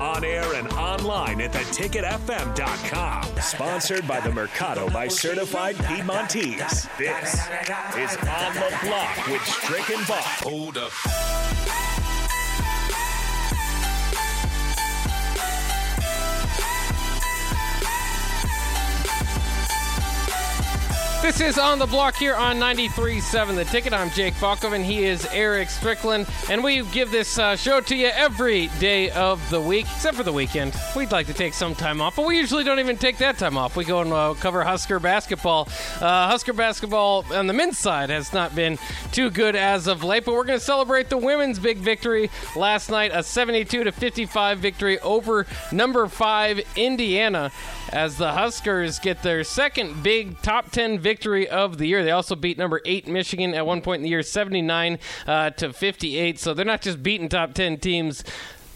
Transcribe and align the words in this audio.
On 0.00 0.24
air 0.24 0.54
and 0.54 0.68
online 0.72 1.40
at 1.40 1.52
theticketfm.com. 1.52 3.40
Sponsored 3.40 4.06
by 4.08 4.20
the 4.20 4.32
Mercado 4.32 4.90
by 4.90 5.08
Certified 5.08 5.76
Piedmontese. 5.76 6.88
This 6.98 7.34
is 7.96 8.16
On 8.16 8.54
the 8.54 8.78
Block 8.82 9.26
with 9.28 9.44
Strick 9.44 9.90
and. 9.90 10.04
Hold 10.42 10.78
up. 10.78 10.92
This 21.24 21.40
is 21.40 21.58
On 21.58 21.78
the 21.78 21.86
Block 21.86 22.16
here 22.16 22.34
on 22.34 22.58
93.7 22.58 23.56
The 23.56 23.64
Ticket. 23.64 23.94
I'm 23.94 24.10
Jake 24.10 24.34
and 24.42 24.84
He 24.84 25.04
is 25.04 25.26
Eric 25.32 25.70
Strickland. 25.70 26.26
And 26.50 26.62
we 26.62 26.82
give 26.88 27.10
this 27.10 27.38
uh, 27.38 27.56
show 27.56 27.80
to 27.80 27.96
you 27.96 28.08
every 28.08 28.66
day 28.78 29.08
of 29.08 29.40
the 29.48 29.58
week, 29.58 29.86
except 29.86 30.18
for 30.18 30.22
the 30.22 30.34
weekend. 30.34 30.76
We'd 30.94 31.12
like 31.12 31.26
to 31.28 31.32
take 31.32 31.54
some 31.54 31.74
time 31.74 32.02
off, 32.02 32.16
but 32.16 32.26
we 32.26 32.36
usually 32.36 32.62
don't 32.62 32.78
even 32.78 32.98
take 32.98 33.16
that 33.18 33.38
time 33.38 33.56
off. 33.56 33.74
We 33.74 33.86
go 33.86 34.02
and 34.02 34.12
uh, 34.12 34.34
cover 34.38 34.62
Husker 34.62 35.00
basketball. 35.00 35.66
Uh, 35.98 36.28
Husker 36.28 36.52
basketball 36.52 37.24
on 37.32 37.46
the 37.46 37.54
men's 37.54 37.78
side 37.78 38.10
has 38.10 38.34
not 38.34 38.54
been 38.54 38.78
too 39.10 39.30
good 39.30 39.56
as 39.56 39.86
of 39.86 40.04
late, 40.04 40.26
but 40.26 40.34
we're 40.34 40.44
going 40.44 40.58
to 40.58 40.64
celebrate 40.64 41.08
the 41.08 41.16
women's 41.16 41.58
big 41.58 41.78
victory 41.78 42.30
last 42.54 42.90
night 42.90 43.12
a 43.14 43.22
72 43.22 43.84
to 43.84 43.92
55 43.92 44.58
victory 44.58 44.98
over 44.98 45.46
number 45.72 46.06
five 46.06 46.60
Indiana 46.76 47.50
as 47.94 48.18
the 48.18 48.32
Huskers 48.32 48.98
get 48.98 49.22
their 49.22 49.42
second 49.42 50.02
big 50.02 50.38
top 50.42 50.70
10 50.70 50.98
victory 50.98 51.13
of 51.48 51.78
the 51.78 51.86
year. 51.86 52.04
They 52.04 52.10
also 52.10 52.36
beat 52.36 52.58
number 52.58 52.80
8 52.84 53.06
Michigan 53.08 53.54
at 53.54 53.66
one 53.66 53.80
point 53.80 54.00
in 54.00 54.02
the 54.02 54.08
year 54.08 54.22
79 54.22 54.98
uh, 55.26 55.50
to 55.50 55.72
58. 55.72 56.38
So 56.38 56.54
they're 56.54 56.64
not 56.64 56.82
just 56.82 57.02
beating 57.02 57.28
top 57.28 57.54
10 57.54 57.78
teams 57.78 58.24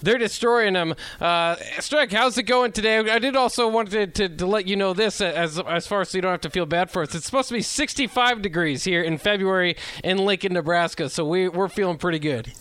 they're 0.02 0.18
destroying 0.18 0.74
them. 0.74 0.94
Uh, 1.20 1.56
Strike, 1.80 2.12
how's 2.12 2.38
it 2.38 2.44
going 2.44 2.72
today? 2.72 2.98
I 2.98 3.18
did 3.18 3.36
also 3.36 3.68
want 3.68 3.90
to, 3.90 4.06
to, 4.06 4.28
to, 4.28 4.46
let 4.46 4.66
you 4.68 4.76
know 4.76 4.92
this 4.92 5.20
as 5.20 5.58
as 5.58 5.86
far 5.86 6.02
as 6.02 6.10
so 6.10 6.18
you 6.18 6.22
don't 6.22 6.30
have 6.30 6.40
to 6.42 6.50
feel 6.50 6.66
bad 6.66 6.90
for 6.90 7.02
us. 7.02 7.14
It's 7.14 7.26
supposed 7.26 7.48
to 7.48 7.54
be 7.54 7.62
65 7.62 8.42
degrees 8.42 8.84
here 8.84 9.02
in 9.02 9.18
February 9.18 9.76
in 10.04 10.18
Lincoln, 10.18 10.52
Nebraska, 10.52 11.08
so 11.08 11.24
we, 11.24 11.48
we're 11.48 11.68
feeling 11.68 11.98
pretty 11.98 12.18
good. 12.18 12.52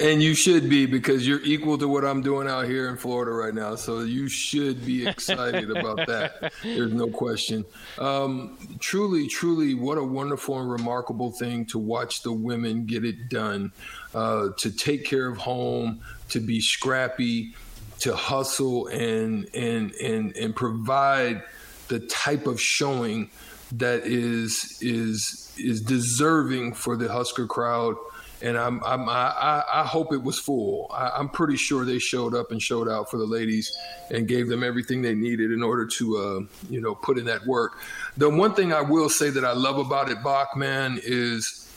And 0.00 0.22
you 0.22 0.34
should 0.34 0.68
be 0.68 0.86
because 0.86 1.26
you're 1.26 1.42
equal 1.42 1.76
to 1.78 1.88
what 1.88 2.04
I'm 2.04 2.22
doing 2.22 2.48
out 2.48 2.66
here 2.66 2.88
in 2.88 2.96
Florida 2.96 3.32
right 3.32 3.54
now. 3.54 3.74
So 3.74 4.00
you 4.00 4.28
should 4.28 4.86
be 4.86 5.06
excited 5.06 5.70
about 5.70 6.06
that. 6.06 6.52
There's 6.62 6.92
no 6.92 7.08
question. 7.08 7.64
Um, 7.98 8.58
truly, 8.78 9.26
truly, 9.26 9.74
what 9.74 9.98
a 9.98 10.04
wonderful 10.04 10.60
and 10.60 10.70
remarkable 10.70 11.32
thing 11.32 11.66
to 11.66 11.78
watch 11.78 12.22
the 12.22 12.32
women 12.32 12.86
get 12.86 13.04
it 13.04 13.28
done, 13.28 13.72
uh, 14.14 14.50
to 14.58 14.70
take 14.70 15.04
care 15.04 15.26
of 15.26 15.38
home, 15.38 16.00
to 16.28 16.38
be 16.38 16.60
scrappy, 16.60 17.54
to 18.00 18.14
hustle 18.16 18.88
and 18.88 19.48
and 19.54 19.92
and 19.92 20.36
and 20.36 20.56
provide 20.56 21.42
the 21.88 22.00
type 22.00 22.46
of 22.46 22.60
showing 22.60 23.30
that 23.72 24.04
is 24.04 24.78
is 24.80 25.54
is 25.56 25.80
deserving 25.80 26.74
for 26.74 26.96
the 26.96 27.10
Husker 27.10 27.46
crowd 27.46 27.96
and 28.42 28.58
I'm, 28.58 28.82
I'm 28.84 29.08
I, 29.08 29.62
I 29.72 29.84
hope 29.84 30.12
it 30.12 30.22
was 30.22 30.38
full. 30.38 30.90
I, 30.92 31.18
am 31.20 31.28
pretty 31.28 31.56
sure 31.56 31.84
they 31.84 31.98
showed 31.98 32.34
up 32.34 32.50
and 32.50 32.60
showed 32.60 32.88
out 32.88 33.10
for 33.10 33.16
the 33.16 33.24
ladies 33.24 33.74
and 34.10 34.26
gave 34.26 34.48
them 34.48 34.64
everything 34.64 35.00
they 35.00 35.14
needed 35.14 35.52
in 35.52 35.62
order 35.62 35.86
to 35.86 36.16
uh, 36.16 36.40
you 36.68 36.80
know 36.80 36.94
put 36.94 37.18
in 37.18 37.24
that 37.26 37.46
work. 37.46 37.78
The 38.16 38.28
one 38.28 38.54
thing 38.54 38.72
I 38.72 38.82
will 38.82 39.08
say 39.08 39.30
that 39.30 39.44
I 39.44 39.52
love 39.52 39.78
about 39.78 40.10
it, 40.10 40.22
Bachman, 40.24 41.00
is 41.02 41.68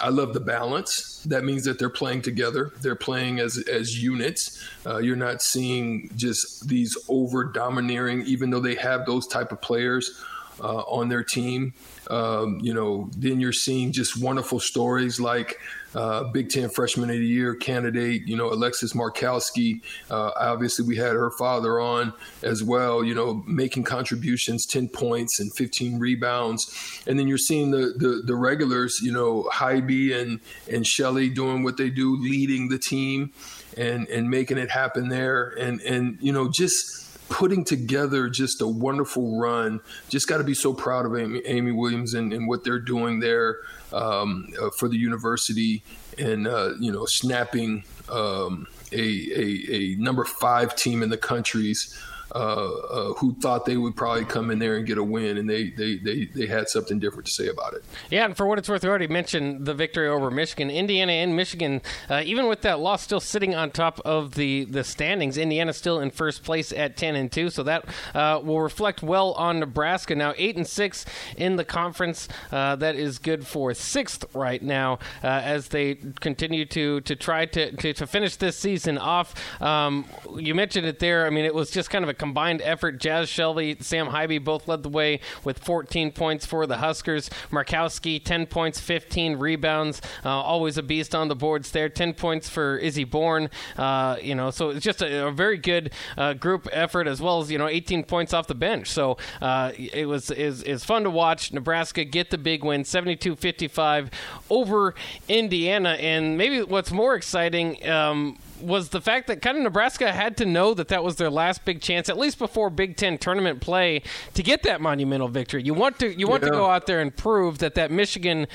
I 0.00 0.08
love 0.08 0.32
the 0.32 0.40
balance. 0.40 1.22
That 1.26 1.44
means 1.44 1.64
that 1.64 1.78
they're 1.78 1.90
playing 1.90 2.22
together. 2.22 2.72
They're 2.80 2.96
playing 2.96 3.38
as 3.40 3.58
as 3.70 4.02
units. 4.02 4.66
Uh, 4.86 4.98
you're 4.98 5.16
not 5.16 5.42
seeing 5.42 6.10
just 6.16 6.66
these 6.66 6.96
over 7.08 7.44
domineering, 7.44 8.22
even 8.22 8.48
though 8.48 8.60
they 8.60 8.76
have 8.76 9.04
those 9.04 9.26
type 9.26 9.52
of 9.52 9.60
players 9.60 10.24
uh, 10.60 10.82
on 10.82 11.08
their 11.08 11.24
team. 11.24 11.74
Um, 12.10 12.58
you 12.60 12.74
know, 12.74 13.08
then 13.16 13.40
you're 13.40 13.52
seeing 13.52 13.92
just 13.92 14.20
wonderful 14.20 14.60
stories 14.60 15.18
like 15.18 15.58
uh, 15.94 16.24
Big 16.24 16.50
Ten 16.50 16.68
Freshman 16.68 17.08
of 17.08 17.16
the 17.16 17.26
Year 17.26 17.54
candidate, 17.54 18.26
you 18.26 18.36
know, 18.36 18.52
Alexis 18.52 18.92
Markowski. 18.92 19.80
Uh, 20.10 20.32
obviously, 20.36 20.84
we 20.86 20.96
had 20.96 21.12
her 21.12 21.30
father 21.38 21.80
on 21.80 22.12
as 22.42 22.62
well, 22.62 23.02
you 23.04 23.14
know, 23.14 23.42
making 23.46 23.84
contributions, 23.84 24.66
10 24.66 24.88
points 24.88 25.40
and 25.40 25.54
15 25.56 25.98
rebounds. 25.98 27.02
And 27.06 27.18
then 27.18 27.28
you're 27.28 27.38
seeing 27.38 27.70
the 27.70 27.94
the, 27.96 28.22
the 28.24 28.34
regulars, 28.34 29.00
you 29.02 29.12
know, 29.12 29.48
Haiby 29.52 30.14
and, 30.20 30.40
and 30.70 30.86
Shelley 30.86 31.30
doing 31.30 31.62
what 31.62 31.76
they 31.76 31.90
do, 31.90 32.16
leading 32.16 32.68
the 32.68 32.78
team 32.78 33.32
and, 33.76 34.08
and 34.08 34.28
making 34.28 34.58
it 34.58 34.70
happen 34.70 35.08
there. 35.08 35.54
And, 35.58 35.80
and 35.82 36.18
you 36.20 36.32
know, 36.32 36.50
just– 36.50 37.02
putting 37.28 37.64
together 37.64 38.28
just 38.28 38.60
a 38.60 38.66
wonderful 38.66 39.38
run. 39.38 39.80
Just 40.08 40.28
got 40.28 40.38
to 40.38 40.44
be 40.44 40.54
so 40.54 40.72
proud 40.72 41.06
of 41.06 41.16
Amy, 41.16 41.42
Amy 41.46 41.72
Williams 41.72 42.14
and, 42.14 42.32
and, 42.32 42.46
what 42.46 42.64
they're 42.64 42.78
doing 42.78 43.20
there 43.20 43.58
um, 43.92 44.52
uh, 44.60 44.70
for 44.78 44.88
the 44.88 44.96
university 44.96 45.82
and 46.18 46.46
uh, 46.46 46.74
you 46.78 46.92
know 46.92 47.04
snapping 47.06 47.84
um, 48.08 48.66
a, 48.92 48.96
a, 48.96 49.74
a 49.74 49.96
number 49.96 50.24
five 50.24 50.76
team 50.76 51.02
in 51.02 51.10
the 51.10 51.16
country's 51.16 51.98
uh, 52.34 52.36
uh, 52.36 53.12
who 53.14 53.32
thought 53.34 53.64
they 53.64 53.76
would 53.76 53.94
probably 53.94 54.24
come 54.24 54.50
in 54.50 54.58
there 54.58 54.76
and 54.76 54.86
get 54.86 54.98
a 54.98 55.04
win, 55.04 55.38
and 55.38 55.48
they, 55.48 55.70
they, 55.70 55.96
they, 55.98 56.24
they 56.24 56.46
had 56.46 56.68
something 56.68 56.98
different 56.98 57.26
to 57.26 57.32
say 57.32 57.46
about 57.46 57.74
it. 57.74 57.84
Yeah, 58.10 58.24
and 58.24 58.36
for 58.36 58.46
what 58.46 58.58
it's 58.58 58.68
worth, 58.68 58.82
we 58.82 58.88
already 58.88 59.06
mentioned 59.06 59.66
the 59.66 59.74
victory 59.74 60.08
over 60.08 60.30
Michigan. 60.32 60.68
Indiana 60.68 61.12
and 61.12 61.36
Michigan, 61.36 61.80
uh, 62.10 62.22
even 62.24 62.48
with 62.48 62.62
that 62.62 62.80
loss, 62.80 63.02
still 63.02 63.20
sitting 63.20 63.54
on 63.54 63.70
top 63.70 64.00
of 64.04 64.34
the, 64.34 64.64
the 64.64 64.82
standings. 64.82 65.38
Indiana 65.38 65.72
still 65.72 66.00
in 66.00 66.10
first 66.10 66.42
place 66.42 66.72
at 66.72 66.96
10 66.96 67.14
and 67.14 67.30
2, 67.30 67.50
so 67.50 67.62
that 67.62 67.84
uh, 68.14 68.40
will 68.42 68.60
reflect 68.60 69.02
well 69.02 69.32
on 69.34 69.60
Nebraska. 69.60 70.16
Now, 70.16 70.34
8 70.36 70.56
and 70.56 70.66
6 70.66 71.04
in 71.36 71.54
the 71.54 71.64
conference. 71.64 72.28
That 72.50 72.96
is 72.96 73.18
good 73.18 73.46
for 73.46 73.72
sixth 73.74 74.24
right 74.34 74.62
now 74.62 74.98
as 75.22 75.68
they 75.68 75.94
continue 76.20 76.64
to, 76.66 77.00
to 77.02 77.16
try 77.16 77.46
to, 77.46 77.72
to, 77.76 77.92
to 77.92 78.06
finish 78.06 78.36
this 78.36 78.56
season 78.58 78.98
off. 78.98 79.34
Um, 79.62 80.04
you 80.36 80.54
mentioned 80.54 80.86
it 80.86 80.98
there. 80.98 81.26
I 81.26 81.30
mean, 81.30 81.44
it 81.44 81.54
was 81.54 81.70
just 81.70 81.90
kind 81.90 82.02
of 82.02 82.08
a 82.08 82.14
combined 82.24 82.62
effort. 82.62 82.98
Jaz 82.98 83.28
Shelley, 83.28 83.76
Sam 83.80 84.06
Haiby 84.08 84.42
both 84.42 84.66
led 84.66 84.82
the 84.82 84.88
way 84.88 85.20
with 85.44 85.58
14 85.58 86.10
points 86.10 86.46
for 86.46 86.66
the 86.66 86.78
Huskers. 86.78 87.28
Markowski, 87.50 88.18
10 88.18 88.46
points, 88.46 88.80
15 88.80 89.36
rebounds. 89.36 90.00
Uh, 90.24 90.30
always 90.30 90.78
a 90.78 90.82
beast 90.82 91.14
on 91.14 91.28
the 91.28 91.36
boards 91.36 91.70
there. 91.72 91.90
10 91.90 92.14
points 92.14 92.48
for 92.48 92.78
Izzy 92.78 93.04
Bourne. 93.04 93.50
Uh, 93.76 94.16
you 94.22 94.34
know, 94.34 94.50
so 94.50 94.70
it's 94.70 94.82
just 94.82 95.02
a, 95.02 95.26
a 95.26 95.30
very 95.32 95.58
good 95.58 95.92
uh, 96.16 96.32
group 96.32 96.66
effort 96.72 97.06
as 97.06 97.20
well 97.20 97.42
as 97.42 97.50
you 97.50 97.58
know 97.58 97.68
18 97.68 98.04
points 98.04 98.32
off 98.32 98.46
the 98.46 98.54
bench. 98.54 98.90
So 98.90 99.18
uh, 99.42 99.72
it 99.76 100.08
was 100.08 100.30
is 100.30 100.62
is 100.62 100.82
fun 100.82 101.04
to 101.04 101.10
watch. 101.10 101.52
Nebraska 101.52 102.06
get 102.06 102.30
the 102.30 102.38
big 102.38 102.64
win, 102.64 102.84
72-55 102.84 104.10
over 104.48 104.94
Indiana, 105.28 105.90
and 106.00 106.38
maybe 106.38 106.62
what's 106.62 106.90
more 106.90 107.16
exciting. 107.16 107.86
Um, 107.86 108.38
was 108.60 108.90
the 108.90 109.00
fact 109.00 109.26
that 109.26 109.42
kind 109.42 109.56
of 109.56 109.62
Nebraska 109.62 110.12
had 110.12 110.36
to 110.38 110.46
know 110.46 110.74
that 110.74 110.88
that 110.88 111.02
was 111.02 111.16
their 111.16 111.30
last 111.30 111.64
big 111.64 111.80
chance, 111.80 112.08
at 112.08 112.18
least 112.18 112.38
before 112.38 112.70
Big 112.70 112.96
Ten 112.96 113.18
tournament 113.18 113.60
play, 113.60 114.02
to 114.34 114.42
get 114.42 114.62
that 114.62 114.80
monumental 114.80 115.28
victory. 115.28 115.62
You 115.62 115.74
want 115.74 115.98
to 116.00 116.18
you 116.18 116.28
want 116.28 116.42
yeah. 116.42 116.50
to 116.50 116.54
go 116.54 116.70
out 116.70 116.86
there 116.86 117.00
and 117.00 117.14
prove 117.14 117.58
that 117.58 117.74
that 117.74 117.90
Michigan 117.90 118.46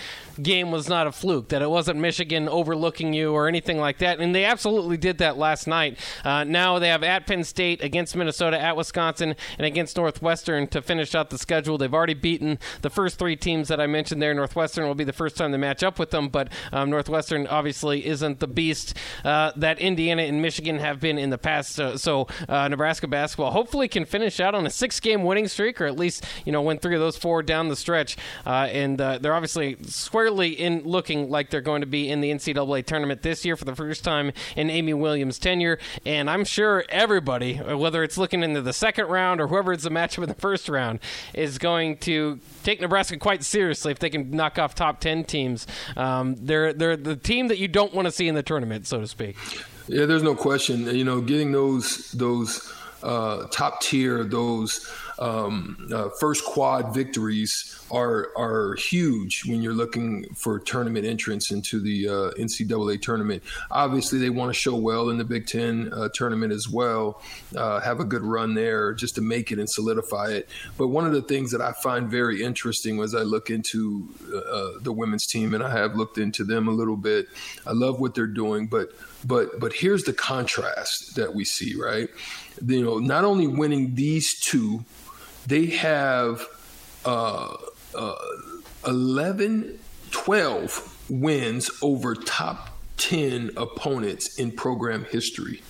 game 0.42 0.72
was 0.72 0.88
not 0.88 1.08
a 1.08 1.12
fluke, 1.12 1.50
that 1.50 1.62
it 1.62 1.70
wasn't 1.70 2.00
Michigan 2.00 2.48
overlooking 2.48 3.14
you 3.14 3.34
or 3.34 3.48
anything 3.48 3.78
like 3.78 3.98
that, 4.00 4.20
and 4.20 4.34
they 4.34 4.46
absolutely 4.46 4.98
did 4.98 5.18
that 5.18 5.38
last 5.38 5.68
night. 5.68 5.98
Uh, 6.24 6.44
now 6.44 6.80
they 6.80 6.90
have 6.90 7.04
at 7.04 7.28
Penn 7.28 7.44
State, 7.44 7.84
against 7.84 8.16
Minnesota, 8.16 8.60
at 8.60 8.78
Wisconsin, 8.78 9.36
and 9.58 9.66
against 9.66 9.98
Northwestern 9.98 10.68
to 10.68 10.82
finish 10.82 11.16
out 11.16 11.30
the 11.30 11.38
schedule. 11.38 11.78
They've 11.78 11.94
already 11.94 12.14
beaten 12.14 12.60
the 12.82 12.90
first 12.90 13.20
three 13.20 13.36
teams 13.36 13.68
that 13.68 13.80
I 13.82 13.88
mentioned 13.88 14.22
there. 14.22 14.34
Northwestern 14.34 14.86
will 14.88 14.96
be 14.96 15.04
the 15.04 15.14
first 15.14 15.36
time 15.36 15.52
they 15.52 15.58
match 15.58 15.84
up 15.84 16.00
with 16.00 16.12
them, 16.12 16.30
but 16.30 16.50
um, 16.72 16.90
Northwestern 16.90 17.48
obviously 17.48 18.06
isn't 18.06 18.40
the 18.40 18.48
beast 18.48 18.96
uh, 19.24 19.52
that. 19.56 19.80
Indiana 19.90 20.22
and 20.22 20.42
Michigan 20.42 20.80
have 20.80 21.00
been 21.00 21.18
in 21.18 21.30
the 21.30 21.38
past. 21.38 21.74
So, 21.74 21.98
so 21.98 22.28
uh, 22.48 22.68
Nebraska 22.68 23.08
basketball 23.08 23.52
hopefully 23.52 23.88
can 23.88 24.06
finish 24.06 24.40
out 24.40 24.56
on 24.56 24.66
a 24.66 24.70
six-game 24.70 25.24
winning 25.24 25.48
streak, 25.48 25.82
or 25.82 25.86
at 25.86 25.98
least 25.98 26.26
you 26.46 26.52
know 26.52 26.62
win 26.62 26.78
three 26.78 26.96
of 26.96 27.02
those 27.02 27.18
four 27.18 27.44
down 27.44 27.68
the 27.68 27.76
stretch. 27.76 28.16
Uh, 28.46 28.70
and 28.72 29.02
uh, 29.02 29.18
they're 29.18 29.34
obviously 29.34 29.78
squarely 29.84 30.50
in 30.50 30.84
looking 30.84 31.30
like 31.30 31.50
they're 31.50 31.62
going 31.62 31.82
to 31.82 31.88
be 31.88 32.10
in 32.10 32.22
the 32.22 32.32
NCAA 32.32 32.86
tournament 32.86 33.22
this 33.22 33.44
year 33.44 33.56
for 33.56 33.66
the 33.66 33.76
first 33.76 34.04
time 34.04 34.32
in 34.56 34.70
Amy 34.70 34.94
Williams' 34.94 35.40
tenure. 35.40 35.80
And 36.06 36.30
I'm 36.30 36.46
sure 36.46 36.86
everybody, 36.90 37.56
whether 37.56 38.04
it's 38.04 38.18
looking 38.18 38.44
into 38.44 38.62
the 38.62 38.74
second 38.74 39.08
round 39.08 39.42
or 39.42 39.48
whoever 39.48 39.74
it's 39.74 39.86
a 39.86 39.90
matchup 39.90 40.24
in 40.24 40.30
the 40.30 40.36
first 40.36 40.70
round, 40.70 41.00
is 41.34 41.58
going 41.58 41.98
to 41.98 42.40
take 42.64 42.80
Nebraska 42.80 43.18
quite 43.18 43.44
seriously 43.44 43.92
if 43.92 44.00
they 44.00 44.10
can 44.10 44.32
knock 44.32 44.60
off 44.60 44.76
top 44.76 45.00
ten 45.00 45.24
teams. 45.24 45.66
Um, 45.98 46.36
they're 46.40 46.74
they're 46.74 46.96
the 46.96 47.16
team 47.16 47.48
that 47.48 47.58
you 47.58 47.68
don't 47.68 47.94
want 47.94 48.06
to 48.06 48.12
see 48.12 48.28
in 48.28 48.36
the 48.36 48.44
tournament, 48.44 48.88
so 48.88 49.00
to 49.00 49.08
speak. 49.08 49.36
Yeah, 49.90 50.06
there's 50.06 50.22
no 50.22 50.36
question. 50.36 50.86
You 50.96 51.04
know, 51.04 51.20
getting 51.20 51.52
those 51.52 52.12
those 52.12 52.72
uh, 53.02 53.48
top 53.48 53.82
tier, 53.82 54.24
those 54.24 54.88
um, 55.20 55.90
uh, 55.94 56.10
first 56.20 56.46
quad 56.46 56.94
victories 56.94 57.80
are 57.92 58.30
are 58.38 58.76
huge 58.76 59.44
when 59.46 59.62
you're 59.62 59.74
looking 59.74 60.34
for 60.34 60.60
tournament 60.60 61.06
entrance 61.06 61.52
into 61.52 61.80
the 61.80 62.08
uh, 62.08 62.12
NCAA 62.40 63.02
tournament. 63.02 63.44
Obviously, 63.70 64.18
they 64.18 64.30
want 64.30 64.50
to 64.50 64.54
show 64.54 64.76
well 64.76 65.10
in 65.10 65.18
the 65.18 65.26
Big 65.26 65.46
Ten 65.46 65.92
uh, 65.94 66.08
tournament 66.14 66.54
as 66.54 66.70
well, 66.70 67.22
uh, 67.56 67.82
have 67.82 68.00
a 68.00 68.06
good 68.06 68.24
run 68.24 68.54
there 68.54 68.94
just 68.94 69.16
to 69.16 69.22
make 69.22 69.52
it 69.52 69.60
and 69.60 69.70
solidify 69.70 70.30
it. 70.32 70.50
But 70.78 70.88
one 70.88 71.06
of 71.06 71.12
the 71.12 71.22
things 71.22 71.52
that 71.52 71.62
I 71.62 71.74
find 71.74 72.10
very 72.10 72.42
interesting 72.42 73.02
as 73.02 73.14
I 73.14 73.22
look 73.22 73.50
into 73.50 74.08
uh, 74.34 74.80
the 74.82 74.94
women's 74.94 75.26
team, 75.26 75.54
and 75.54 75.62
I 75.62 75.72
have 75.72 75.96
looked 75.96 76.18
into 76.18 76.46
them 76.46 76.68
a 76.68 76.72
little 76.72 76.98
bit. 76.98 77.28
I 77.68 77.74
love 77.74 78.00
what 78.00 78.16
they're 78.16 78.26
doing, 78.26 78.68
but 78.68 78.90
but 79.26 79.60
but 79.60 79.74
here's 79.74 80.04
the 80.04 80.14
contrast 80.14 81.16
that 81.16 81.34
we 81.34 81.44
see, 81.44 81.76
right? 81.76 82.10
You 82.66 82.84
know, 82.84 83.00
not 83.00 83.26
only 83.26 83.48
winning 83.48 83.96
these 83.96 84.40
two, 84.40 84.86
they 85.50 85.66
have 85.66 86.48
uh, 87.06 87.58
uh, 87.96 88.16
11, 88.86 89.80
12 90.12 91.06
wins 91.10 91.72
over 91.82 92.14
top 92.14 92.70
10 92.98 93.52
opponents 93.58 94.38
in 94.38 94.52
program 94.52 95.06
history. 95.06 95.64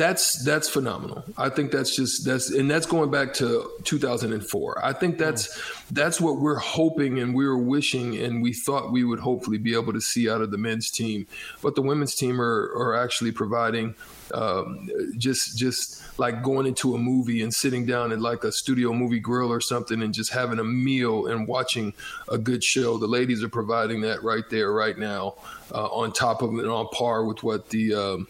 That's 0.00 0.42
that's 0.46 0.66
phenomenal. 0.66 1.24
I 1.36 1.50
think 1.50 1.72
that's 1.72 1.94
just 1.94 2.24
that's 2.24 2.48
and 2.50 2.70
that's 2.70 2.86
going 2.86 3.10
back 3.10 3.34
to 3.34 3.70
2004. 3.84 4.82
I 4.82 4.94
think 4.94 5.18
that's 5.18 5.48
mm. 5.48 5.88
that's 5.90 6.18
what 6.18 6.40
we're 6.40 6.58
hoping 6.58 7.18
and 7.18 7.34
we 7.34 7.46
were 7.46 7.58
wishing 7.58 8.16
and 8.16 8.42
we 8.42 8.54
thought 8.54 8.92
we 8.92 9.04
would 9.04 9.18
hopefully 9.18 9.58
be 9.58 9.74
able 9.74 9.92
to 9.92 10.00
see 10.00 10.30
out 10.30 10.40
of 10.40 10.52
the 10.52 10.56
men's 10.56 10.90
team. 10.90 11.26
But 11.60 11.74
the 11.74 11.82
women's 11.82 12.14
team 12.14 12.40
are 12.40 12.72
are 12.78 12.96
actually 12.96 13.32
providing 13.32 13.94
um, 14.32 14.88
just 15.18 15.58
just 15.58 16.18
like 16.18 16.42
going 16.42 16.66
into 16.66 16.94
a 16.94 16.98
movie 16.98 17.42
and 17.42 17.52
sitting 17.52 17.84
down 17.84 18.10
at 18.10 18.22
like 18.22 18.42
a 18.42 18.52
studio 18.52 18.94
movie 18.94 19.20
grill 19.20 19.52
or 19.52 19.60
something 19.60 20.00
and 20.00 20.14
just 20.14 20.32
having 20.32 20.60
a 20.60 20.64
meal 20.64 21.26
and 21.26 21.46
watching 21.46 21.92
a 22.30 22.38
good 22.38 22.64
show. 22.64 22.96
The 22.96 23.06
ladies 23.06 23.44
are 23.44 23.50
providing 23.50 24.00
that 24.00 24.22
right 24.22 24.48
there, 24.48 24.72
right 24.72 24.96
now, 24.96 25.34
uh, 25.74 25.88
on 25.88 26.10
top 26.12 26.40
of 26.40 26.58
it, 26.58 26.64
on 26.64 26.88
par 26.88 27.26
with 27.26 27.42
what 27.42 27.68
the 27.68 27.94
um, 27.94 28.28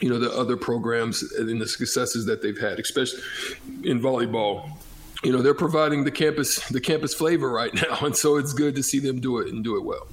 you 0.00 0.08
know 0.08 0.18
the 0.18 0.30
other 0.32 0.56
programs 0.56 1.22
and 1.22 1.60
the 1.60 1.66
successes 1.68 2.26
that 2.26 2.42
they've 2.42 2.58
had, 2.58 2.78
especially 2.78 3.20
in 3.84 4.00
volleyball. 4.00 4.70
You 5.24 5.32
know, 5.32 5.42
they're 5.42 5.54
providing 5.54 6.04
the 6.04 6.10
campus 6.10 6.66
the 6.68 6.80
campus 6.80 7.14
flavor 7.14 7.50
right 7.50 7.72
now, 7.88 7.98
and 8.02 8.16
so 8.16 8.36
it's 8.36 8.52
good 8.52 8.74
to 8.76 8.82
see 8.82 8.98
them 8.98 9.20
do 9.20 9.38
it 9.38 9.52
and 9.52 9.64
do 9.64 9.76
it 9.76 9.84
well. 9.84 10.06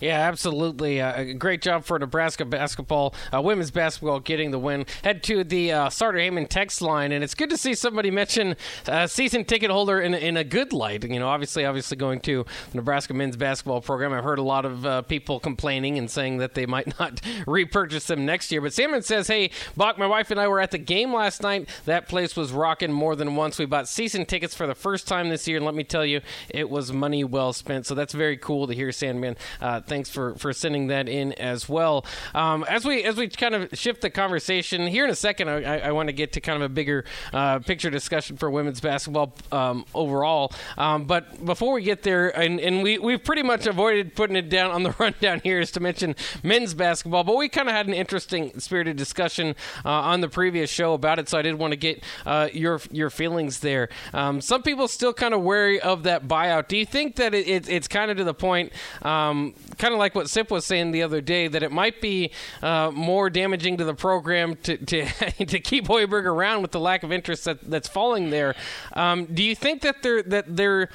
Yeah, 0.00 0.20
absolutely. 0.20 1.00
Uh, 1.00 1.32
great 1.38 1.62
job 1.62 1.84
for 1.84 1.98
Nebraska 1.98 2.44
basketball, 2.44 3.14
uh, 3.32 3.40
women's 3.40 3.70
basketball 3.70 4.20
getting 4.20 4.50
the 4.50 4.58
win. 4.58 4.84
Head 5.02 5.22
to 5.24 5.42
the 5.42 5.72
uh, 5.72 5.90
Sartor 5.90 6.18
Hamann 6.18 6.46
text 6.46 6.82
line, 6.82 7.12
and 7.12 7.24
it's 7.24 7.34
good 7.34 7.48
to 7.50 7.56
see 7.56 7.74
somebody 7.74 8.10
mention 8.10 8.56
uh, 8.86 9.06
season 9.06 9.44
ticket 9.44 9.70
holder 9.70 10.00
in, 10.00 10.12
in 10.12 10.36
a 10.36 10.44
good 10.44 10.74
light. 10.74 11.04
You 11.04 11.18
know, 11.18 11.28
obviously, 11.28 11.64
obviously 11.64 11.96
going 11.96 12.20
to 12.20 12.44
Nebraska 12.74 13.14
men's 13.14 13.36
basketball 13.36 13.80
program. 13.80 14.12
I've 14.12 14.24
heard 14.24 14.38
a 14.38 14.42
lot 14.42 14.66
of 14.66 14.84
uh, 14.84 15.02
people 15.02 15.40
complaining 15.40 15.96
and 15.96 16.10
saying 16.10 16.38
that 16.38 16.54
they 16.54 16.66
might 16.66 16.98
not 17.00 17.22
repurchase 17.46 18.06
them 18.06 18.26
next 18.26 18.52
year. 18.52 18.60
But 18.60 18.74
Salmon 18.74 19.02
says, 19.02 19.28
"Hey, 19.28 19.50
Bach, 19.76 19.96
my 19.96 20.06
wife 20.06 20.30
and 20.30 20.38
I 20.38 20.46
were 20.46 20.60
at 20.60 20.72
the 20.72 20.78
game 20.78 21.14
last 21.14 21.42
night. 21.42 21.70
That 21.86 22.06
place 22.06 22.36
was 22.36 22.52
rocking 22.52 22.92
more 22.92 23.16
than 23.16 23.34
once. 23.34 23.58
We 23.58 23.64
bought 23.64 23.88
season 23.88 24.26
tickets 24.26 24.54
for 24.54 24.66
the 24.66 24.74
first 24.74 25.08
time 25.08 25.30
this 25.30 25.48
year, 25.48 25.56
and 25.56 25.64
let 25.64 25.74
me 25.74 25.84
tell 25.84 26.04
you, 26.04 26.20
it 26.50 26.68
was 26.68 26.92
money 26.92 27.24
well 27.24 27.54
spent. 27.54 27.86
So 27.86 27.94
that's 27.94 28.12
very 28.12 28.36
cool 28.36 28.66
to 28.66 28.74
hear, 28.74 28.92
Sandman." 28.92 29.36
Thanks 29.86 30.10
for, 30.10 30.34
for 30.34 30.52
sending 30.52 30.88
that 30.88 31.08
in 31.08 31.32
as 31.34 31.68
well. 31.68 32.04
Um, 32.34 32.64
as 32.68 32.84
we 32.84 33.04
as 33.04 33.16
we 33.16 33.28
kind 33.28 33.54
of 33.54 33.68
shift 33.78 34.00
the 34.00 34.10
conversation 34.10 34.86
here 34.86 35.04
in 35.04 35.10
a 35.10 35.14
second, 35.16 35.48
I, 35.48 35.78
I 35.78 35.92
want 35.92 36.08
to 36.08 36.12
get 36.12 36.32
to 36.32 36.40
kind 36.40 36.56
of 36.56 36.62
a 36.62 36.72
bigger 36.72 37.04
uh, 37.32 37.60
picture 37.60 37.90
discussion 37.90 38.36
for 38.36 38.50
women's 38.50 38.80
basketball 38.80 39.34
um, 39.52 39.84
overall. 39.94 40.52
Um, 40.76 41.04
but 41.04 41.44
before 41.44 41.72
we 41.72 41.82
get 41.82 42.02
there, 42.02 42.28
and, 42.36 42.60
and 42.60 42.82
we 42.82 42.98
we've 42.98 43.22
pretty 43.22 43.42
much 43.42 43.66
avoided 43.66 44.14
putting 44.14 44.36
it 44.36 44.48
down 44.48 44.70
on 44.70 44.82
the 44.82 44.90
rundown 44.98 45.40
here, 45.42 45.60
is 45.60 45.70
to 45.72 45.80
mention 45.80 46.16
men's 46.42 46.74
basketball. 46.74 47.24
But 47.24 47.36
we 47.36 47.48
kind 47.48 47.68
of 47.68 47.74
had 47.74 47.86
an 47.86 47.94
interesting 47.94 48.58
spirited 48.58 48.96
discussion 48.96 49.54
uh, 49.84 49.90
on 49.90 50.20
the 50.20 50.28
previous 50.28 50.70
show 50.70 50.94
about 50.94 51.18
it, 51.18 51.28
so 51.28 51.38
I 51.38 51.42
did 51.42 51.54
want 51.54 51.72
to 51.72 51.76
get 51.76 52.02
uh, 52.24 52.48
your 52.52 52.80
your 52.90 53.10
feelings 53.10 53.60
there. 53.60 53.88
Um, 54.12 54.40
some 54.40 54.62
people 54.62 54.88
still 54.88 55.12
kind 55.12 55.34
of 55.34 55.42
wary 55.42 55.80
of 55.80 56.02
that 56.04 56.26
buyout. 56.26 56.68
Do 56.68 56.76
you 56.76 56.86
think 56.86 57.16
that 57.16 57.34
it, 57.34 57.46
it, 57.46 57.68
it's 57.68 57.88
kind 57.88 58.10
of 58.10 58.16
to 58.16 58.24
the 58.24 58.34
point, 58.34 58.72
um, 59.02 59.54
kind 59.78 59.92
of 59.92 59.98
like 59.98 60.14
what 60.14 60.28
Sip 60.30 60.50
was 60.50 60.64
saying 60.64 60.90
the 60.90 61.02
other 61.02 61.20
day, 61.20 61.48
that 61.48 61.62
it 61.62 61.72
might 61.72 62.00
be 62.00 62.32
uh, 62.62 62.90
more 62.92 63.30
damaging 63.30 63.76
to 63.78 63.84
the 63.84 63.94
program 63.94 64.56
to 64.64 64.76
to, 64.76 65.06
to 65.46 65.60
keep 65.60 65.86
Hoiberg 65.86 66.24
around 66.24 66.62
with 66.62 66.72
the 66.72 66.80
lack 66.80 67.02
of 67.02 67.12
interest 67.12 67.44
that, 67.44 67.60
that's 67.62 67.88
falling 67.88 68.30
there. 68.30 68.54
Um, 68.92 69.26
do 69.26 69.42
you 69.42 69.54
think 69.54 69.82
that 69.82 70.02
they're 70.02 70.22
that 70.22 70.56
they're 70.56 70.88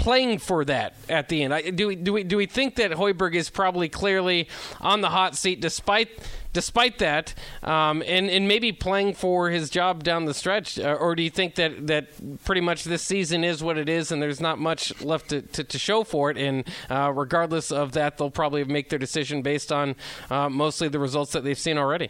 playing 0.00 0.38
for 0.38 0.64
that 0.64 0.94
at 1.10 1.28
the 1.28 1.42
end? 1.42 1.76
Do 1.76 1.86
we, 1.86 1.94
do 1.94 2.14
we 2.14 2.24
do 2.24 2.38
we 2.38 2.46
think 2.46 2.76
that 2.76 2.90
Hoiberg 2.92 3.34
is 3.34 3.50
probably 3.50 3.90
clearly 3.90 4.48
on 4.80 5.02
the 5.02 5.10
hot 5.10 5.36
seat 5.36 5.60
despite 5.60 6.08
despite 6.54 6.98
that, 6.98 7.34
um, 7.62 8.02
and 8.06 8.30
and 8.30 8.48
maybe 8.48 8.72
playing 8.72 9.12
for 9.12 9.50
his 9.50 9.68
job 9.68 10.02
down 10.02 10.24
the 10.24 10.32
stretch, 10.32 10.78
uh, 10.78 10.96
or 10.98 11.14
do 11.14 11.22
you 11.22 11.28
think 11.28 11.56
that 11.56 11.86
that 11.86 12.08
pretty 12.44 12.62
much 12.62 12.84
this 12.84 13.02
season 13.02 13.44
is 13.44 13.62
what 13.62 13.76
it 13.76 13.90
is, 13.90 14.10
and 14.10 14.22
there's 14.22 14.40
not 14.40 14.58
much 14.58 14.98
left 15.02 15.28
to, 15.28 15.42
to, 15.42 15.62
to 15.64 15.78
show 15.78 16.02
for 16.02 16.30
it, 16.30 16.38
and 16.38 16.66
uh, 16.88 17.12
regardless 17.14 17.70
of 17.70 17.92
that, 17.92 18.16
they'll 18.16 18.30
probably 18.30 18.64
make 18.64 18.88
their 18.88 18.98
decision 18.98 19.42
based 19.42 19.70
on 19.70 19.94
uh, 20.30 20.48
mostly 20.48 20.88
the 20.88 20.98
results 20.98 21.32
that 21.32 21.44
they've 21.44 21.58
seen 21.58 21.76
already. 21.76 22.08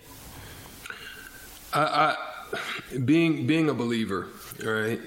I, 1.72 2.14
I, 2.54 2.98
being 3.04 3.48
being 3.48 3.68
a 3.68 3.74
believer, 3.74 4.28
right? 4.62 5.00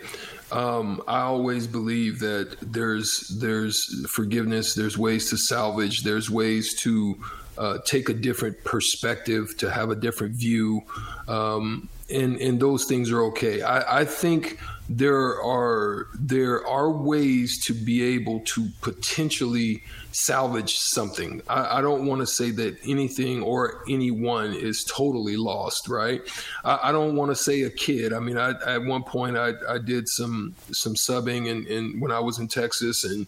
Um, 0.54 1.02
I 1.08 1.22
always 1.22 1.66
believe 1.66 2.20
that 2.20 2.58
there's 2.62 3.28
there's 3.40 4.06
forgiveness, 4.10 4.76
there's 4.76 4.98
ways 4.98 5.30
to 5.32 5.38
salvage, 5.38 6.04
there's 6.04 6.30
ways 6.30 6.76
to 6.82 7.16
uh, 7.58 7.80
take 7.86 8.10
a 8.10 8.14
different 8.14 8.64
perspective, 8.64 9.58
to 9.58 9.72
have 9.72 9.90
a 9.90 9.96
different 9.96 10.36
view, 10.36 10.82
um, 11.28 11.90
and 12.10 12.40
and 12.40 12.60
those 12.60 12.86
things 12.86 13.12
are 13.12 13.24
okay. 13.24 13.64
I, 13.64 14.02
I 14.02 14.06
think 14.06 14.60
there 14.90 15.42
are 15.42 16.08
there 16.14 16.66
are 16.68 16.90
ways 16.90 17.64
to 17.66 17.74
be 17.74 18.04
able 18.04 18.42
to 18.42 18.68
potentially 18.82 19.82
salvage 20.12 20.76
something. 20.76 21.42
I, 21.48 21.80
I 21.80 21.82
don't 21.82 22.06
want 22.06 22.22
to 22.22 22.28
say 22.28 22.52
that 22.52 22.78
anything 22.86 23.42
or 23.42 23.84
anyone 23.90 24.54
is 24.54 24.84
totally 24.84 25.38
lost, 25.38 25.88
right? 25.88 26.22
I, 26.64 26.90
I 26.90 26.92
don't 26.92 27.16
want 27.16 27.32
to 27.32 27.36
say 27.36 27.62
a 27.62 27.70
kid. 27.70 28.14
I 28.14 28.20
mean, 28.20 28.38
I, 28.38 28.52
at 28.66 28.84
one 28.84 29.04
point 29.04 29.38
I, 29.38 29.54
I 29.70 29.78
did 29.78 30.08
some 30.10 30.54
some 30.72 30.96
subbing 30.96 31.50
and, 31.50 31.66
and 31.68 32.02
when 32.02 32.12
I 32.12 32.20
was 32.20 32.40
in 32.40 32.48
Texas 32.48 33.04
and 33.06 33.26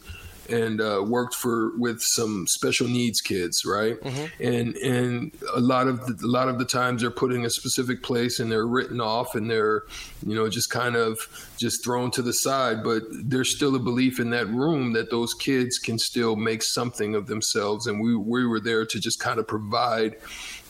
and 0.49 0.81
uh, 0.81 1.03
worked 1.05 1.35
for 1.35 1.77
with 1.77 2.01
some 2.01 2.45
special 2.47 2.87
needs 2.87 3.21
kids, 3.21 3.65
right? 3.65 3.99
Mm-hmm. 4.01 4.43
And 4.43 4.75
and 4.77 5.31
a 5.53 5.59
lot 5.59 5.87
of 5.87 6.05
the, 6.05 6.25
a 6.25 6.27
lot 6.27 6.47
of 6.47 6.59
the 6.59 6.65
times 6.65 7.01
they're 7.01 7.11
put 7.11 7.33
in 7.33 7.45
a 7.45 7.49
specific 7.49 8.03
place 8.03 8.39
and 8.39 8.51
they're 8.51 8.67
written 8.67 9.01
off 9.01 9.35
and 9.35 9.49
they're 9.49 9.83
you 10.25 10.35
know 10.35 10.49
just 10.49 10.69
kind 10.69 10.95
of 10.95 11.19
just 11.57 11.83
thrown 11.83 12.11
to 12.11 12.21
the 12.21 12.33
side. 12.33 12.83
But 12.83 13.03
there's 13.09 13.55
still 13.55 13.75
a 13.75 13.79
belief 13.79 14.19
in 14.19 14.29
that 14.31 14.47
room 14.47 14.93
that 14.93 15.09
those 15.11 15.33
kids 15.33 15.77
can 15.77 15.97
still 15.99 16.35
make 16.35 16.63
something 16.63 17.15
of 17.15 17.27
themselves, 17.27 17.87
and 17.87 17.99
we 17.99 18.15
we 18.15 18.45
were 18.45 18.59
there 18.59 18.85
to 18.85 18.99
just 18.99 19.19
kind 19.19 19.39
of 19.39 19.47
provide 19.47 20.17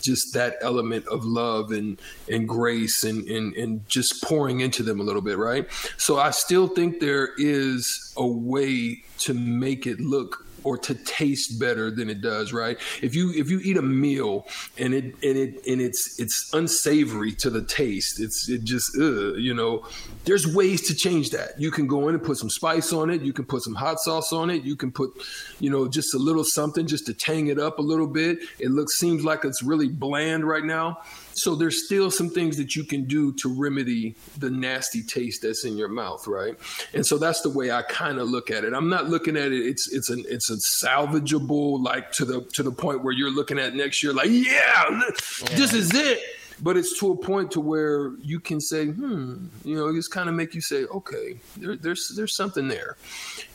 just 0.05 0.33
that 0.33 0.57
element 0.61 1.07
of 1.07 1.25
love 1.25 1.71
and 1.71 1.99
and 2.29 2.47
grace 2.47 3.03
and, 3.03 3.27
and 3.27 3.53
and 3.55 3.87
just 3.89 4.23
pouring 4.23 4.61
into 4.61 4.83
them 4.83 4.99
a 4.99 5.03
little 5.03 5.21
bit, 5.21 5.37
right? 5.37 5.67
So 5.97 6.17
I 6.17 6.31
still 6.31 6.67
think 6.67 6.99
there 6.99 7.29
is 7.37 8.13
a 8.15 8.25
way 8.25 9.03
to 9.19 9.33
make 9.33 9.87
it 9.87 9.99
look 9.99 10.44
or 10.65 10.77
to 10.79 10.95
taste 10.95 11.59
better 11.59 11.91
than 11.91 12.09
it 12.09 12.21
does, 12.21 12.51
right? 12.51 12.77
If 13.01 13.15
you 13.15 13.31
if 13.31 13.49
you 13.49 13.59
eat 13.63 13.77
a 13.77 13.81
meal 13.81 14.47
and 14.77 14.93
it 14.93 15.05
and 15.23 15.37
it 15.37 15.65
and 15.67 15.79
it's 15.79 16.19
it's 16.19 16.49
unsavory 16.53 17.31
to 17.35 17.49
the 17.49 17.63
taste, 17.63 18.19
it's 18.19 18.49
it 18.49 18.63
just 18.63 18.97
ugh, 18.99 19.35
you 19.37 19.53
know, 19.53 19.85
there's 20.25 20.53
ways 20.53 20.81
to 20.87 20.95
change 20.95 21.29
that. 21.29 21.59
You 21.59 21.71
can 21.71 21.87
go 21.87 22.09
in 22.09 22.15
and 22.15 22.23
put 22.23 22.37
some 22.37 22.49
spice 22.49 22.91
on 22.91 23.09
it, 23.09 23.21
you 23.21 23.31
can 23.31 23.45
put 23.45 23.61
some 23.61 23.75
hot 23.75 23.99
sauce 23.99 24.33
on 24.33 24.49
it, 24.49 24.63
you 24.63 24.75
can 24.75 24.91
put, 24.91 25.11
you 25.59 25.69
know, 25.69 25.87
just 25.87 26.13
a 26.15 26.17
little 26.17 26.43
something 26.43 26.87
just 26.87 27.05
to 27.05 27.13
tang 27.13 27.47
it 27.47 27.59
up 27.59 27.79
a 27.79 27.83
little 27.83 28.07
bit. 28.07 28.39
It 28.59 28.71
looks 28.71 28.97
seems 28.97 29.23
like 29.23 29.45
it's 29.45 29.61
really 29.61 29.87
bland 29.87 30.45
right 30.45 30.65
now 30.65 30.99
so 31.35 31.55
there's 31.55 31.85
still 31.85 32.09
some 32.09 32.29
things 32.29 32.57
that 32.57 32.75
you 32.75 32.83
can 32.83 33.05
do 33.05 33.33
to 33.33 33.53
remedy 33.53 34.15
the 34.37 34.49
nasty 34.49 35.03
taste 35.03 35.41
that's 35.41 35.65
in 35.65 35.77
your 35.77 35.89
mouth, 35.89 36.25
right? 36.27 36.55
And 36.93 37.05
so 37.05 37.17
that's 37.17 37.41
the 37.41 37.49
way 37.49 37.71
I 37.71 37.81
kind 37.83 38.19
of 38.19 38.29
look 38.29 38.49
at 38.49 38.63
it. 38.63 38.73
I'm 38.73 38.89
not 38.89 39.09
looking 39.09 39.37
at 39.37 39.51
it. 39.51 39.65
It's 39.65 39.91
it's 39.91 40.09
an 40.09 40.23
it's 40.27 40.49
a 40.49 40.57
salvageable 40.85 41.83
like 41.83 42.11
to 42.13 42.25
the 42.25 42.41
to 42.53 42.63
the 42.63 42.71
point 42.71 43.03
where 43.03 43.13
you're 43.13 43.31
looking 43.31 43.59
at 43.59 43.75
next 43.75 44.01
year 44.03 44.13
like 44.13 44.29
yeah, 44.29 44.85
yeah. 44.89 45.55
this 45.55 45.73
is 45.73 45.93
it 45.93 46.19
but 46.61 46.77
it's 46.77 46.99
to 46.99 47.11
a 47.11 47.17
point 47.17 47.51
to 47.51 47.61
where 47.61 48.13
you 48.21 48.39
can 48.39 48.59
say, 48.61 48.85
hmm, 48.87 49.47
you 49.63 49.75
know, 49.75 49.93
just 49.93 50.11
kind 50.11 50.29
of 50.29 50.35
make 50.35 50.55
you 50.55 50.61
say, 50.61 50.85
okay, 50.85 51.37
there, 51.57 51.75
there's 51.75 52.13
there's 52.15 52.35
something 52.35 52.67
there, 52.67 52.97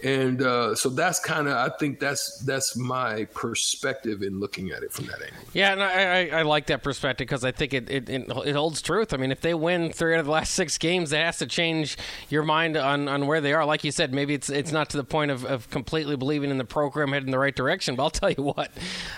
and 0.02 0.42
uh, 0.42 0.75
so 0.75 0.88
that's 0.88 1.21
kind 1.21 1.49
of 1.49 1.54
I 1.54 1.75
think 1.78 2.00
that's 2.00 2.42
that's 2.45 2.76
my 2.76 3.25
perspective 3.26 4.23
in 4.23 4.40
looking 4.40 4.71
at 4.71 4.83
it 4.83 4.92
from 4.92 5.07
that 5.07 5.23
angle. 5.23 5.45
Yeah, 5.52 5.73
and 5.73 5.83
I, 5.83 5.92
I, 6.37 6.40
I 6.40 6.42
like 6.42 6.66
that 6.66 6.83
perspective 6.83 7.26
because 7.26 7.45
I 7.45 7.52
think 7.52 7.75
it, 7.75 7.90
it, 7.90 8.09
it 8.09 8.54
holds 8.54 8.83
truth. 8.83 9.14
I 9.14 9.16
mean, 9.16 9.33
if 9.33 9.40
they 9.40 9.54
win 9.54 9.92
three 9.92 10.14
out 10.14 10.21
of 10.21 10.26
the 10.26 10.33
last 10.33 10.54
six 10.54 10.78
games, 10.78 11.11
that 11.11 11.25
has 11.25 11.38
to 11.38 11.47
change 11.47 11.97
your 12.28 12.42
mind 12.42 12.76
on, 12.76 13.09
on 13.09 13.26
where 13.26 13.40
they 13.40 13.52
are. 13.52 13.64
Like 13.64 13.85
you 13.85 13.92
said, 13.92 14.12
maybe 14.12 14.35
it's 14.35 14.50
it's 14.50 14.73
not 14.73 14.90
to 14.90 14.97
the 14.97 15.04
point 15.04 15.30
of, 15.30 15.45
of 15.45 15.71
completely 15.71 16.16
believing 16.16 16.50
in 16.50 16.59
the 16.59 16.64
program 16.64 17.12
heading 17.12 17.28
in 17.28 17.33
the 17.33 17.38
right 17.38 17.54
direction. 17.57 17.97
But 17.97 18.02
I'll 18.02 18.11
tell 18.11 18.30
you 18.30 18.42
what, 18.42 18.73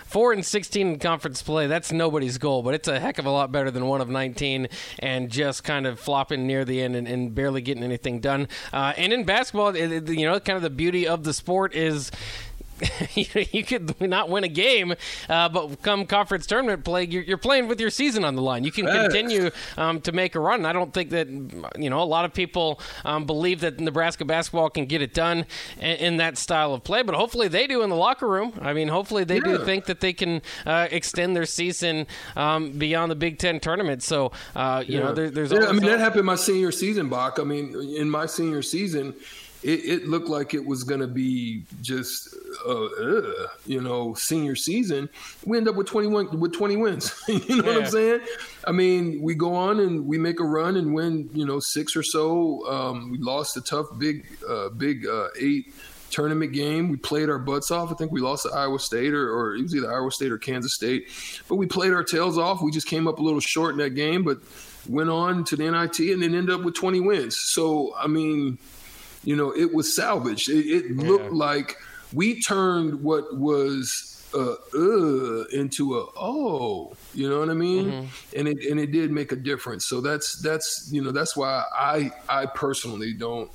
four 0.04 0.32
and 0.32 0.44
sixteen 0.44 0.88
in 0.88 0.98
conference 0.98 1.42
play, 1.42 1.66
that's 1.66 1.90
nobody's 1.90 2.38
goal, 2.38 2.62
but 2.62 2.74
it's 2.74 2.88
a 2.88 3.00
heck 3.00 3.18
of 3.18 3.26
a 3.26 3.30
lot 3.30 3.50
better 3.50 3.71
than 3.72 3.86
one 3.86 4.00
of 4.00 4.08
19 4.08 4.68
and 5.00 5.30
just 5.30 5.64
kind 5.64 5.86
of 5.86 5.98
flopping 5.98 6.46
near 6.46 6.64
the 6.64 6.80
end 6.82 6.94
and, 6.94 7.08
and 7.08 7.34
barely 7.34 7.60
getting 7.60 7.82
anything 7.82 8.20
done. 8.20 8.48
Uh, 8.72 8.92
and 8.96 9.12
in 9.12 9.24
basketball, 9.24 9.74
it, 9.74 10.08
you 10.08 10.26
know, 10.26 10.38
kind 10.38 10.56
of 10.56 10.62
the 10.62 10.70
beauty 10.70 11.06
of 11.06 11.24
the 11.24 11.32
sport 11.32 11.74
is 11.74 12.10
you 13.14 13.64
could 13.64 14.00
not 14.00 14.28
win 14.28 14.44
a 14.44 14.48
game, 14.48 14.94
uh, 15.28 15.48
but 15.48 15.82
come 15.82 16.06
conference 16.06 16.46
tournament 16.46 16.84
play, 16.84 17.04
you're, 17.04 17.22
you're, 17.22 17.38
playing 17.38 17.68
with 17.68 17.80
your 17.80 17.90
season 17.90 18.24
on 18.24 18.36
the 18.36 18.42
line. 18.42 18.64
You 18.64 18.72
can 18.72 18.86
continue 18.86 19.50
um, 19.76 20.00
to 20.02 20.12
make 20.12 20.34
a 20.34 20.40
run. 20.40 20.64
I 20.64 20.72
don't 20.72 20.92
think 20.92 21.10
that 21.10 21.28
you 21.28 21.90
know 21.90 22.02
a 22.02 22.04
lot 22.04 22.24
of 22.24 22.32
people 22.32 22.80
um, 23.04 23.24
believe 23.24 23.60
that 23.60 23.80
Nebraska 23.80 24.24
basketball 24.24 24.70
can 24.70 24.86
get 24.86 25.02
it 25.02 25.14
done 25.14 25.46
in, 25.78 25.96
in, 25.96 26.16
that 26.18 26.38
style 26.38 26.74
of 26.74 26.84
play, 26.84 27.02
but 27.02 27.14
hopefully 27.14 27.48
they 27.48 27.66
do 27.66 27.82
in 27.82 27.90
the 27.90 27.96
locker 27.96 28.28
room. 28.28 28.52
I 28.60 28.72
mean, 28.72 28.88
hopefully 28.88 29.24
they 29.24 29.36
yeah. 29.36 29.42
do 29.42 29.64
think 29.64 29.86
that 29.86 30.00
they 30.00 30.12
can 30.12 30.42
uh, 30.66 30.88
extend 30.90 31.34
their 31.34 31.46
season 31.46 32.06
um, 32.36 32.72
beyond 32.72 33.10
the 33.10 33.16
Big 33.16 33.38
Ten 33.38 33.60
tournament. 33.60 34.02
So 34.02 34.32
uh, 34.54 34.84
you 34.86 34.98
yeah. 34.98 35.04
know, 35.04 35.14
there, 35.14 35.30
there's 35.30 35.52
yeah. 35.52 35.66
I 35.66 35.72
mean, 35.72 35.84
that 35.84 36.00
happened 36.00 36.26
my 36.26 36.36
senior 36.36 36.72
season, 36.72 37.08
Bach. 37.08 37.38
I 37.38 37.44
mean, 37.44 37.74
in 37.96 38.10
my 38.10 38.26
senior 38.26 38.62
season 38.62 39.14
it, 39.62 39.84
it 39.84 40.08
looked 40.08 40.28
like 40.28 40.54
it 40.54 40.64
was 40.64 40.82
going 40.84 41.00
to 41.00 41.06
be 41.06 41.64
just, 41.82 42.34
uh, 42.66 42.84
uh, 42.84 43.46
you 43.66 43.80
know, 43.80 44.14
senior 44.14 44.56
season. 44.56 45.08
We 45.44 45.56
end 45.56 45.68
up 45.68 45.76
with 45.76 45.86
21 45.86 46.38
with 46.40 46.52
20 46.52 46.76
wins. 46.76 47.14
you 47.28 47.38
know 47.38 47.56
yeah. 47.56 47.62
what 47.62 47.76
I'm 47.84 47.90
saying? 47.90 48.20
I 48.66 48.72
mean, 48.72 49.22
we 49.22 49.34
go 49.34 49.54
on 49.54 49.80
and 49.80 50.06
we 50.06 50.18
make 50.18 50.40
a 50.40 50.44
run 50.44 50.76
and 50.76 50.92
win, 50.92 51.30
you 51.32 51.46
know, 51.46 51.60
six 51.60 51.96
or 51.96 52.02
so. 52.02 52.66
Um, 52.68 53.10
we 53.10 53.18
lost 53.18 53.56
a 53.56 53.60
tough, 53.60 53.86
big, 53.98 54.26
uh, 54.48 54.70
big 54.70 55.06
uh, 55.06 55.28
eight 55.38 55.72
tournament 56.10 56.52
game. 56.52 56.88
We 56.88 56.96
played 56.96 57.30
our 57.30 57.38
butts 57.38 57.70
off. 57.70 57.90
I 57.90 57.94
think 57.94 58.12
we 58.12 58.20
lost 58.20 58.42
to 58.44 58.50
Iowa 58.50 58.78
State 58.78 59.14
or, 59.14 59.32
or 59.32 59.54
it 59.54 59.62
was 59.62 59.74
either 59.74 59.92
Iowa 59.92 60.10
State 60.10 60.32
or 60.32 60.38
Kansas 60.38 60.74
State. 60.74 61.08
But 61.48 61.56
we 61.56 61.66
played 61.66 61.92
our 61.92 62.04
tails 62.04 62.36
off. 62.36 62.62
We 62.62 62.70
just 62.70 62.86
came 62.86 63.08
up 63.08 63.18
a 63.18 63.22
little 63.22 63.40
short 63.40 63.72
in 63.72 63.78
that 63.78 63.90
game, 63.90 64.24
but 64.24 64.38
went 64.88 65.10
on 65.10 65.44
to 65.44 65.56
the 65.56 65.70
NIT 65.70 65.98
and 66.12 66.22
then 66.22 66.34
ended 66.34 66.50
up 66.50 66.62
with 66.62 66.74
20 66.74 67.00
wins. 67.00 67.36
So, 67.38 67.94
I 67.96 68.06
mean, 68.08 68.58
you 69.24 69.36
know, 69.36 69.50
it 69.50 69.72
was 69.72 69.94
salvaged. 69.94 70.48
It, 70.48 70.66
it 70.66 70.84
yeah. 70.96 71.08
looked 71.08 71.32
like 71.32 71.76
we 72.12 72.40
turned 72.40 73.02
what 73.02 73.36
was 73.36 74.08
uh, 74.34 74.54
uh, 74.74 75.44
into 75.52 75.98
a 75.98 76.06
oh, 76.16 76.92
you 77.14 77.28
know 77.28 77.40
what 77.40 77.50
I 77.50 77.54
mean? 77.54 77.86
Mm-hmm. 77.86 78.38
And 78.38 78.48
it 78.48 78.64
and 78.70 78.80
it 78.80 78.92
did 78.92 79.10
make 79.10 79.32
a 79.32 79.36
difference. 79.36 79.86
So 79.86 80.00
that's 80.00 80.36
that's 80.40 80.88
you 80.92 81.02
know 81.02 81.12
that's 81.12 81.36
why 81.36 81.64
I 81.72 82.12
I 82.28 82.46
personally 82.46 83.12
don't 83.12 83.50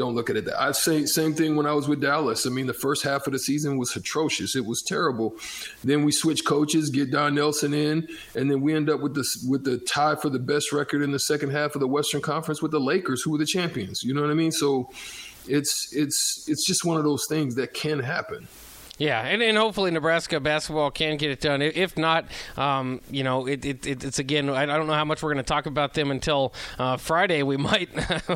don't 0.00 0.14
look 0.14 0.30
at 0.30 0.36
it. 0.36 0.46
That 0.46 0.60
I 0.60 0.72
say 0.72 1.06
same 1.06 1.34
thing 1.34 1.54
when 1.54 1.66
I 1.66 1.72
was 1.72 1.86
with 1.86 2.00
Dallas. 2.00 2.46
I 2.46 2.50
mean, 2.50 2.66
the 2.66 2.74
first 2.74 3.04
half 3.04 3.26
of 3.26 3.32
the 3.32 3.38
season 3.38 3.78
was 3.78 3.94
atrocious. 3.94 4.56
It 4.56 4.64
was 4.64 4.82
terrible. 4.82 5.36
Then 5.84 6.04
we 6.04 6.10
switch 6.10 6.44
coaches, 6.44 6.90
get 6.90 7.12
Don 7.12 7.34
Nelson 7.34 7.72
in, 7.74 8.08
and 8.34 8.50
then 8.50 8.60
we 8.60 8.74
end 8.74 8.90
up 8.90 9.00
with 9.00 9.14
this 9.14 9.44
with 9.48 9.62
the 9.64 9.78
tie 9.78 10.16
for 10.16 10.30
the 10.30 10.38
best 10.38 10.72
record 10.72 11.02
in 11.02 11.12
the 11.12 11.18
second 11.18 11.50
half 11.50 11.74
of 11.74 11.80
the 11.80 11.88
Western 11.88 12.20
Conference 12.20 12.60
with 12.60 12.72
the 12.72 12.80
Lakers, 12.80 13.22
who 13.22 13.30
were 13.30 13.38
the 13.38 13.46
champions. 13.46 14.02
You 14.02 14.14
know 14.14 14.22
what 14.22 14.30
I 14.30 14.34
mean? 14.34 14.52
So 14.52 14.90
it's 15.46 15.92
it's 15.92 16.44
it's 16.48 16.64
just 16.66 16.84
one 16.84 16.96
of 16.96 17.04
those 17.04 17.26
things 17.26 17.54
that 17.56 17.74
can 17.74 18.00
happen. 18.00 18.48
Yeah, 19.00 19.22
and, 19.22 19.42
and 19.42 19.56
hopefully 19.56 19.90
Nebraska 19.90 20.40
basketball 20.40 20.90
can 20.90 21.16
get 21.16 21.30
it 21.30 21.40
done. 21.40 21.62
If 21.62 21.96
not, 21.96 22.26
um, 22.58 23.00
you 23.10 23.24
know, 23.24 23.46
it, 23.46 23.64
it, 23.64 23.86
it's 23.86 24.18
again. 24.18 24.50
I 24.50 24.66
don't 24.66 24.86
know 24.86 24.92
how 24.92 25.06
much 25.06 25.22
we're 25.22 25.32
going 25.32 25.42
to 25.42 25.48
talk 25.48 25.64
about 25.64 25.94
them 25.94 26.10
until 26.10 26.52
uh, 26.78 26.98
Friday. 26.98 27.42
We 27.42 27.56
might 27.70 27.88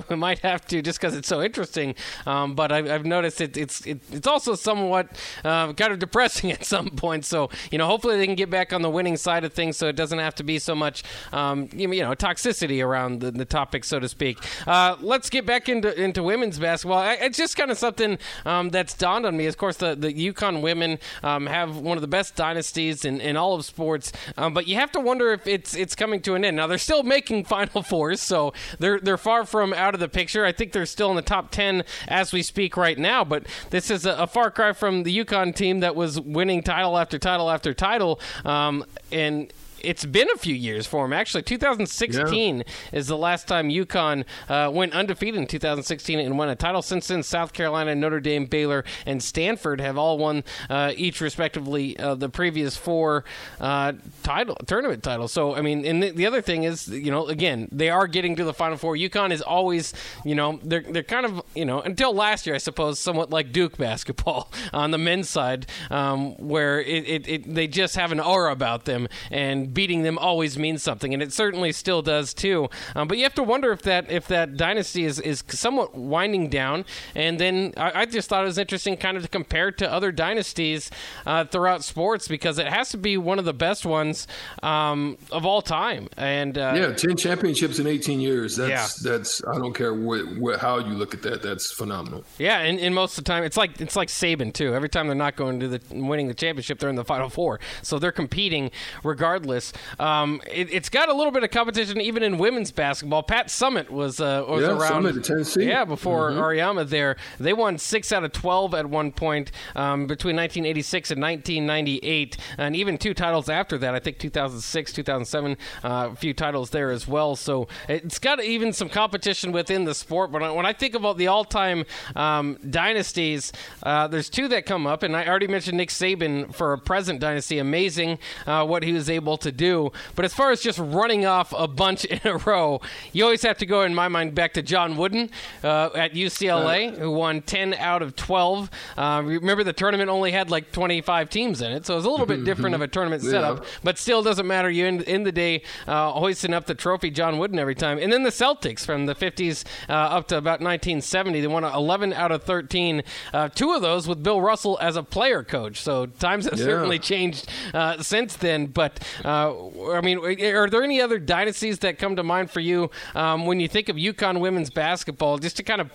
we 0.09 0.17
might 0.17 0.39
have 0.39 0.67
to 0.69 0.81
just 0.81 0.99
because 0.99 1.15
it's 1.15 1.29
so 1.29 1.43
interesting. 1.43 1.95
Um, 2.25 2.55
but 2.55 2.73
I've, 2.73 2.91
I've 2.91 3.05
noticed 3.05 3.43
it, 3.43 3.59
it's 3.59 3.85
it, 3.85 4.01
it's 4.11 4.27
also 4.27 4.55
somewhat 4.55 5.21
uh, 5.45 5.75
kind 5.75 5.93
of 5.93 5.99
depressing 5.99 6.51
at 6.57 6.65
some 6.65 6.89
point. 6.89 7.27
So 7.27 7.51
you 7.71 7.77
know, 7.77 7.87
hopefully 7.87 8.17
they 8.17 8.25
can 8.25 8.35
get 8.35 8.49
back 8.49 8.73
on 8.73 8.81
the 8.81 8.91
winning 8.91 9.19
side 9.19 9.45
of 9.45 9.53
things, 9.53 9.77
so 9.77 9.89
it 9.89 9.97
doesn't 9.97 10.19
have 10.19 10.35
to 10.37 10.45
be 10.45 10.59
so 10.59 10.75
much 10.75 11.05
um, 11.35 11.69
you 11.75 11.89
know 11.89 12.15
toxicity 12.15 12.83
around 12.83 13.21
the, 13.21 13.31
the 13.31 13.45
topic, 13.45 13.85
so 13.85 14.01
to 14.01 14.09
speak. 14.09 14.39
Uh, 14.67 14.97
let's 15.03 15.29
get 15.29 15.45
back 15.45 15.69
into 15.69 15.95
into 16.03 16.23
women's 16.23 16.59
basketball. 16.59 17.01
I, 17.01 17.19
it's 17.21 17.37
just 17.37 17.55
kind 17.55 17.71
of 17.71 17.77
something 17.77 18.17
um, 18.47 18.71
that's 18.71 18.95
dawned 18.95 19.27
on 19.27 19.37
me. 19.37 19.45
Of 19.45 19.59
course, 19.59 19.77
the 19.77 19.95
the 19.95 20.11
UConn 20.11 20.54
women 20.63 20.99
um, 21.23 21.47
have 21.47 21.77
one 21.77 21.97
of 21.97 22.03
the 22.03 22.09
best 22.09 22.35
dynasties 22.35 23.05
in, 23.05 23.21
in 23.21 23.37
all 23.37 23.55
of 23.55 23.65
sports. 23.65 24.13
Um, 24.37 24.55
but 24.55 24.67
you 24.67 24.77
have 24.77 24.93
to 24.93 25.01
wonder 25.01 25.33
if 25.33 25.47
it's 25.47 25.75
it's 25.75 25.95
coming 25.95 26.21
to 26.23 26.35
an 26.35 26.45
end. 26.45 26.57
Now 26.57 26.67
they're 26.67 26.79
still 26.79 27.03
making 27.03 27.45
Final 27.55 27.83
Fours, 27.83 28.21
so 28.21 28.53
they're 28.79 28.99
they're 29.01 29.19
far 29.19 29.45
from 29.45 29.73
out 29.73 29.95
of 29.95 30.01
the 30.01 30.09
picture. 30.09 30.45
I 30.45 30.53
think 30.53 30.73
they're 30.73 30.87
still 30.87 31.11
in 31.11 31.17
the 31.17 31.23
top 31.23 31.51
ten 31.51 31.85
as 32.09 32.33
we 32.33 32.43
speak 32.43 32.77
right 32.77 32.99
now. 32.99 33.25
But 33.25 33.47
this 33.71 33.91
is 33.91 34.07
a, 34.07 34.15
a 34.15 34.27
far 34.27 34.51
cry 34.51 34.73
from 34.73 35.03
the 35.03 35.25
UConn 35.25 35.55
team 35.55 35.81
that 35.81 35.95
was 35.95 36.21
winning 36.21 36.63
title 36.63 36.99
after 36.99 37.19
title 37.19 37.51
after 37.51 37.75
title, 37.75 38.21
um, 38.45 38.85
and 39.13 39.53
it's 39.85 40.05
been 40.05 40.29
a 40.35 40.37
few 40.37 40.55
years 40.55 40.87
for 40.87 41.05
him. 41.05 41.13
Actually, 41.13 41.43
2016 41.43 42.57
yeah. 42.59 42.63
is 42.93 43.07
the 43.07 43.17
last 43.17 43.47
time 43.47 43.69
UConn 43.69 44.25
uh, 44.49 44.71
went 44.73 44.93
undefeated 44.93 45.41
in 45.41 45.47
2016 45.47 46.19
and 46.19 46.39
won 46.39 46.49
a 46.49 46.57
title. 46.57 46.83
Since 46.83 47.09
then, 47.09 47.23
South 47.23 47.53
Carolina, 47.53 47.95
Notre 47.95 48.21
Dame, 48.21 48.47
Baylor, 48.47 48.85
and 49.07 49.23
Stanford 49.23 49.81
have 49.81 49.99
all 49.99 50.19
won 50.19 50.45
uh, 50.71 50.93
each 50.97 51.21
respectively 51.21 51.97
uh, 51.99 52.15
the 52.15 52.29
previous 52.29 52.77
four 52.77 53.25
uh, 53.61 53.93
title 54.23 54.57
tournament 54.67 55.03
titles. 55.03 55.33
So, 55.33 55.55
I 55.55 55.61
mean, 55.61 55.85
and 55.85 56.03
the, 56.03 56.11
the, 56.11 56.27
other 56.27 56.41
thing 56.41 56.65
is, 56.65 56.89
you 56.89 57.11
know, 57.11 57.27
again, 57.27 57.69
they 57.71 57.91
are 57.91 58.07
getting 58.07 58.37
to 58.37 58.45
the 58.45 58.55
Final 58.55 58.79
Four. 58.79 58.97
UConn 58.97 59.31
is 59.31 59.43
always, 59.43 59.93
you 60.25 60.35
know, 60.35 60.59
they're 60.63 60.83
they're 60.83 61.03
kind 61.03 61.27
of, 61.27 61.43
you 61.55 61.65
know, 61.65 61.81
until 61.81 62.15
last 62.15 62.47
year, 62.47 62.55
I 62.55 62.59
suppose, 62.59 62.99
somewhat 62.99 63.31
like 63.31 63.53
Duke 63.53 63.77
basketball 63.77 64.51
on 64.73 64.91
the 64.91 64.99
men's 64.99 65.29
side, 65.29 65.67
um, 65.91 66.35
where 66.37 66.81
it, 66.81 67.09
it, 67.09 67.29
it, 67.29 67.55
they 67.55 67.67
just 67.67 67.97
have 67.97 68.13
an 68.13 68.21
aura 68.21 68.53
about 68.53 68.85
them 68.87 69.09
and 69.31 69.74
beating 69.75 70.03
them 70.03 70.17
always 70.19 70.59
means 70.59 70.83
something, 70.83 71.13
and 71.13 71.23
it 71.23 71.33
certainly 71.33 71.73
still 71.73 72.03
does 72.03 72.33
too. 72.33 72.69
Um, 72.95 73.09
but 73.09 73.19
you 73.19 73.25
have 73.25 73.35
to 73.35 73.43
wonder 73.43 73.73
if 73.73 73.83
that 73.83 74.11
if 74.11 74.29
that 74.29 74.57
dynasty 74.57 75.05
is, 75.05 75.19
is 75.21 75.43
somewhat 75.49 75.95
winding 75.95 76.49
down. 76.49 76.85
And 77.15 77.39
then 77.39 77.75
I, 77.77 78.03
I 78.03 78.07
just 78.07 78.29
thought 78.29 78.45
it 78.45 78.47
was 78.47 78.59
interesting, 78.59 78.97
kind 78.97 79.17
of 79.17 79.23
to 79.23 79.29
compare 79.29 79.73
to 79.73 79.91
other 79.91 80.13
dynasties 80.13 80.91
uh, 81.27 81.45
throughout 81.45 81.85
sports 81.85 82.29
because 82.29 82.59
it 82.59 82.69
has 82.69 82.91
to 82.91 82.97
be 82.97 83.17
one 83.17 83.39
of 83.39 83.45
the 83.45 83.55
best 83.55 83.85
ones 83.85 84.27
um, 84.63 85.19
of 85.31 85.45
all 85.45 85.63
time. 85.63 86.09
And 86.17 86.57
uh, 86.57 86.75
yeah, 86.77 86.93
ten 86.93 87.17
championships 87.17 87.79
in 87.79 87.87
eighteen 87.87 88.21
years. 88.21 88.57
That's 88.57 89.05
yeah. 89.05 89.11
that's 89.11 89.45
I 89.45 89.59
don't 89.59 89.75
care 89.75 89.95
what, 89.95 90.37
what, 90.37 90.61
how 90.61 90.79
you 90.79 90.95
look 90.95 91.15
at 91.15 91.23
that. 91.23 91.43
That's 91.43 91.73
phenomenal. 91.73 92.25
Yeah, 92.39 92.59
and, 92.59 92.79
and 92.79 92.95
most 92.95 93.19
of 93.19 93.25
the 93.25 93.29
time 93.29 93.45
it's 93.45 93.57
like 93.57 93.81
it's 93.81 93.97
like 93.97 94.09
Saban 94.09 94.53
too. 94.53 94.75
Every 94.75 94.89
time 94.89 95.07
they're 95.07 95.17
not 95.17 95.37
going 95.37 95.61
to 95.61 95.69
the 95.69 95.81
winning 95.91 96.29
the 96.29 96.35
championship, 96.35 96.79
they're 96.79 96.91
in 96.91 96.97
the 96.97 97.05
final 97.05 97.29
four. 97.29 97.61
So 97.83 97.99
they're 97.99 98.13
competing 98.13 98.71
regardless 99.03 99.64
regardless, 99.65 100.01
um, 100.01 100.41
it, 100.51 100.73
has 100.73 100.89
got 100.89 101.09
a 101.09 101.15
little 101.15 101.33
bit 101.33 101.45
of 101.45 101.51
competition 101.51 102.01
even 102.01 102.23
in 102.23 102.39
women's 102.39 102.73
basketball. 102.73 103.23
Pat 103.23 103.49
Summitt 103.49 103.91
was 103.91 104.21
uh, 104.21 104.45
was 104.49 104.63
yeah, 104.63 104.71
around. 104.71 105.05
Summitt, 105.05 105.23
Tennessee. 105.25 105.67
Yeah, 105.67 105.85
before 105.85 106.31
mm-hmm. 106.31 106.41
Auriemma 106.41 106.89
there, 106.89 107.17
they 107.39 107.53
won 107.53 107.79
six 107.79 108.13
out 108.13 108.25
of 108.25 108.33
twelve 108.33 108.75
at 108.75 108.87
one 108.87 109.13
point 109.13 109.51
um, 109.75 110.07
between 110.07 110.37
1986 110.37 111.11
and 111.13 111.23
1998, 111.23 112.37
and 112.59 112.77
even 112.77 112.99
two 112.99 113.15
titles 113.15 113.49
after 113.49 113.79
that. 113.79 113.95
I 113.95 113.99
think 113.99 114.19
2006, 114.19 114.93
2007, 114.93 115.57
uh, 115.83 116.11
a 116.13 116.17
few 116.17 116.35
titles 116.35 116.71
there 116.71 116.91
as 116.91 117.07
well. 117.07 117.37
So 117.37 117.69
it's 117.89 118.19
got 118.19 118.43
even 118.43 118.73
some 118.73 118.89
competition 118.89 119.53
within 119.53 119.85
the 119.85 119.95
sport. 119.95 120.33
But 120.33 120.55
when 120.55 120.67
I 120.67 120.73
think 120.73 120.95
about 120.95 121.19
the 121.19 121.29
all-time 121.29 121.85
um, 122.17 122.59
dynasties, 122.69 123.53
uh, 123.83 124.09
there's 124.09 124.29
two 124.29 124.49
that 124.49 124.67
come 124.67 124.87
up, 124.87 125.03
and 125.03 125.17
I 125.17 125.27
already 125.27 125.47
mentioned 125.47 125.77
Nick 125.77 125.91
Saban 125.91 126.55
for 126.55 126.73
a 126.73 126.79
present 126.79 127.21
dynasty. 127.21 127.59
Amazing 127.59 128.19
uh, 128.47 128.65
what 128.67 128.83
he 128.83 128.93
was 128.93 129.09
able 129.11 129.37
to 129.39 129.53
do. 129.57 129.93
But 130.15 130.25
as 130.25 130.35
far 130.35 130.51
as 130.51 130.61
just 130.61 130.79
running 130.79 131.27
off 131.27 131.53
a 131.57 131.69
bunch 131.69 132.05
in 132.05 132.21
a 132.25 132.37
row, 132.39 132.81
you 133.13 133.25
always 133.25 133.43
have 133.43 133.59
to 133.59 133.67
go, 133.67 133.83
in 133.83 133.95
my 133.95 134.09
mind, 134.09 134.35
back 134.35 134.55
to 134.55 134.63
John 134.63 134.97
Wooden 134.97 135.31
uh, 135.63 135.91
at 135.95 136.15
UCLA, 136.15 136.97
who 136.97 137.11
won 137.11 137.43
10 137.43 137.75
out 137.75 138.03
of 138.03 138.17
12. 138.17 138.71
Uh, 138.97 139.23
remember, 139.25 139.65
the 139.65 139.73
tournament 139.73 140.11
only 140.11 140.33
had 140.33 140.51
like 140.51 140.73
25 140.73 141.29
teams 141.31 141.63
in 141.63 141.73
it, 141.73 141.87
so 141.87 141.95
it 141.95 141.97
was 141.97 142.05
a 142.05 142.11
little 142.11 142.27
bit 142.27 142.45
different 142.45 142.75
of 142.75 142.83
a 142.83 142.89
tournament 142.89 143.23
setup, 143.23 143.65
but 143.83 143.99
still 143.99 144.23
doesn't 144.23 144.47
matter. 144.47 144.71
You 144.71 144.87
end, 144.87 145.03
in 145.03 145.23
the 145.23 145.33
day 145.33 145.63
uh, 145.87 146.13
hoisting 146.13 146.55
up 146.55 146.67
the 146.67 146.75
trophy, 146.75 147.11
John 147.11 147.39
Wooden 147.39 147.59
every 147.59 147.75
time. 147.75 147.99
And 147.99 148.13
then 148.13 148.23
the 148.23 148.31
Celtics 148.31 148.85
from 148.85 149.07
the 149.07 149.15
50s 149.15 149.65
uh, 149.89 149.93
up 149.93 150.29
to 150.29 150.37
about 150.37 150.61
1970, 150.61 151.41
they 151.41 151.47
won 151.47 151.65
11 151.65 152.13
out 152.13 152.33
of 152.33 152.43
13. 152.43 153.03
Uh, 153.33 153.49
two 153.49 153.73
of 153.73 153.83
those 153.83 154.07
with 154.09 154.23
Bill 154.23 154.41
Russell 154.41 154.79
as 154.81 154.97
a 154.97 155.03
player 155.03 155.43
coach. 155.43 155.81
So 155.81 156.07
times 156.07 156.45
have 156.47 156.59
yeah. 156.59 156.65
certainly 156.65 156.99
changed 156.99 157.49
uh, 157.73 158.03
since 158.03 158.37
then. 158.37 158.67
But 158.67 159.01
I 159.35 160.01
mean, 160.03 160.19
are 160.19 160.69
there 160.69 160.83
any 160.83 161.01
other 161.01 161.19
dynasties 161.19 161.81
that 161.81 161.99
come 161.99 162.17
to 162.17 162.23
mind 162.23 162.51
for 162.51 162.61
you 162.61 162.91
um, 163.15 163.47
when 163.47 163.61
you 163.61 163.69
think 163.69 163.89
of 163.89 163.97
UConn 163.97 164.41
women's 164.41 164.71
basketball? 164.71 165.39
Just 165.39 165.57
to 165.59 165.63
kind 165.63 165.81
of, 165.81 165.91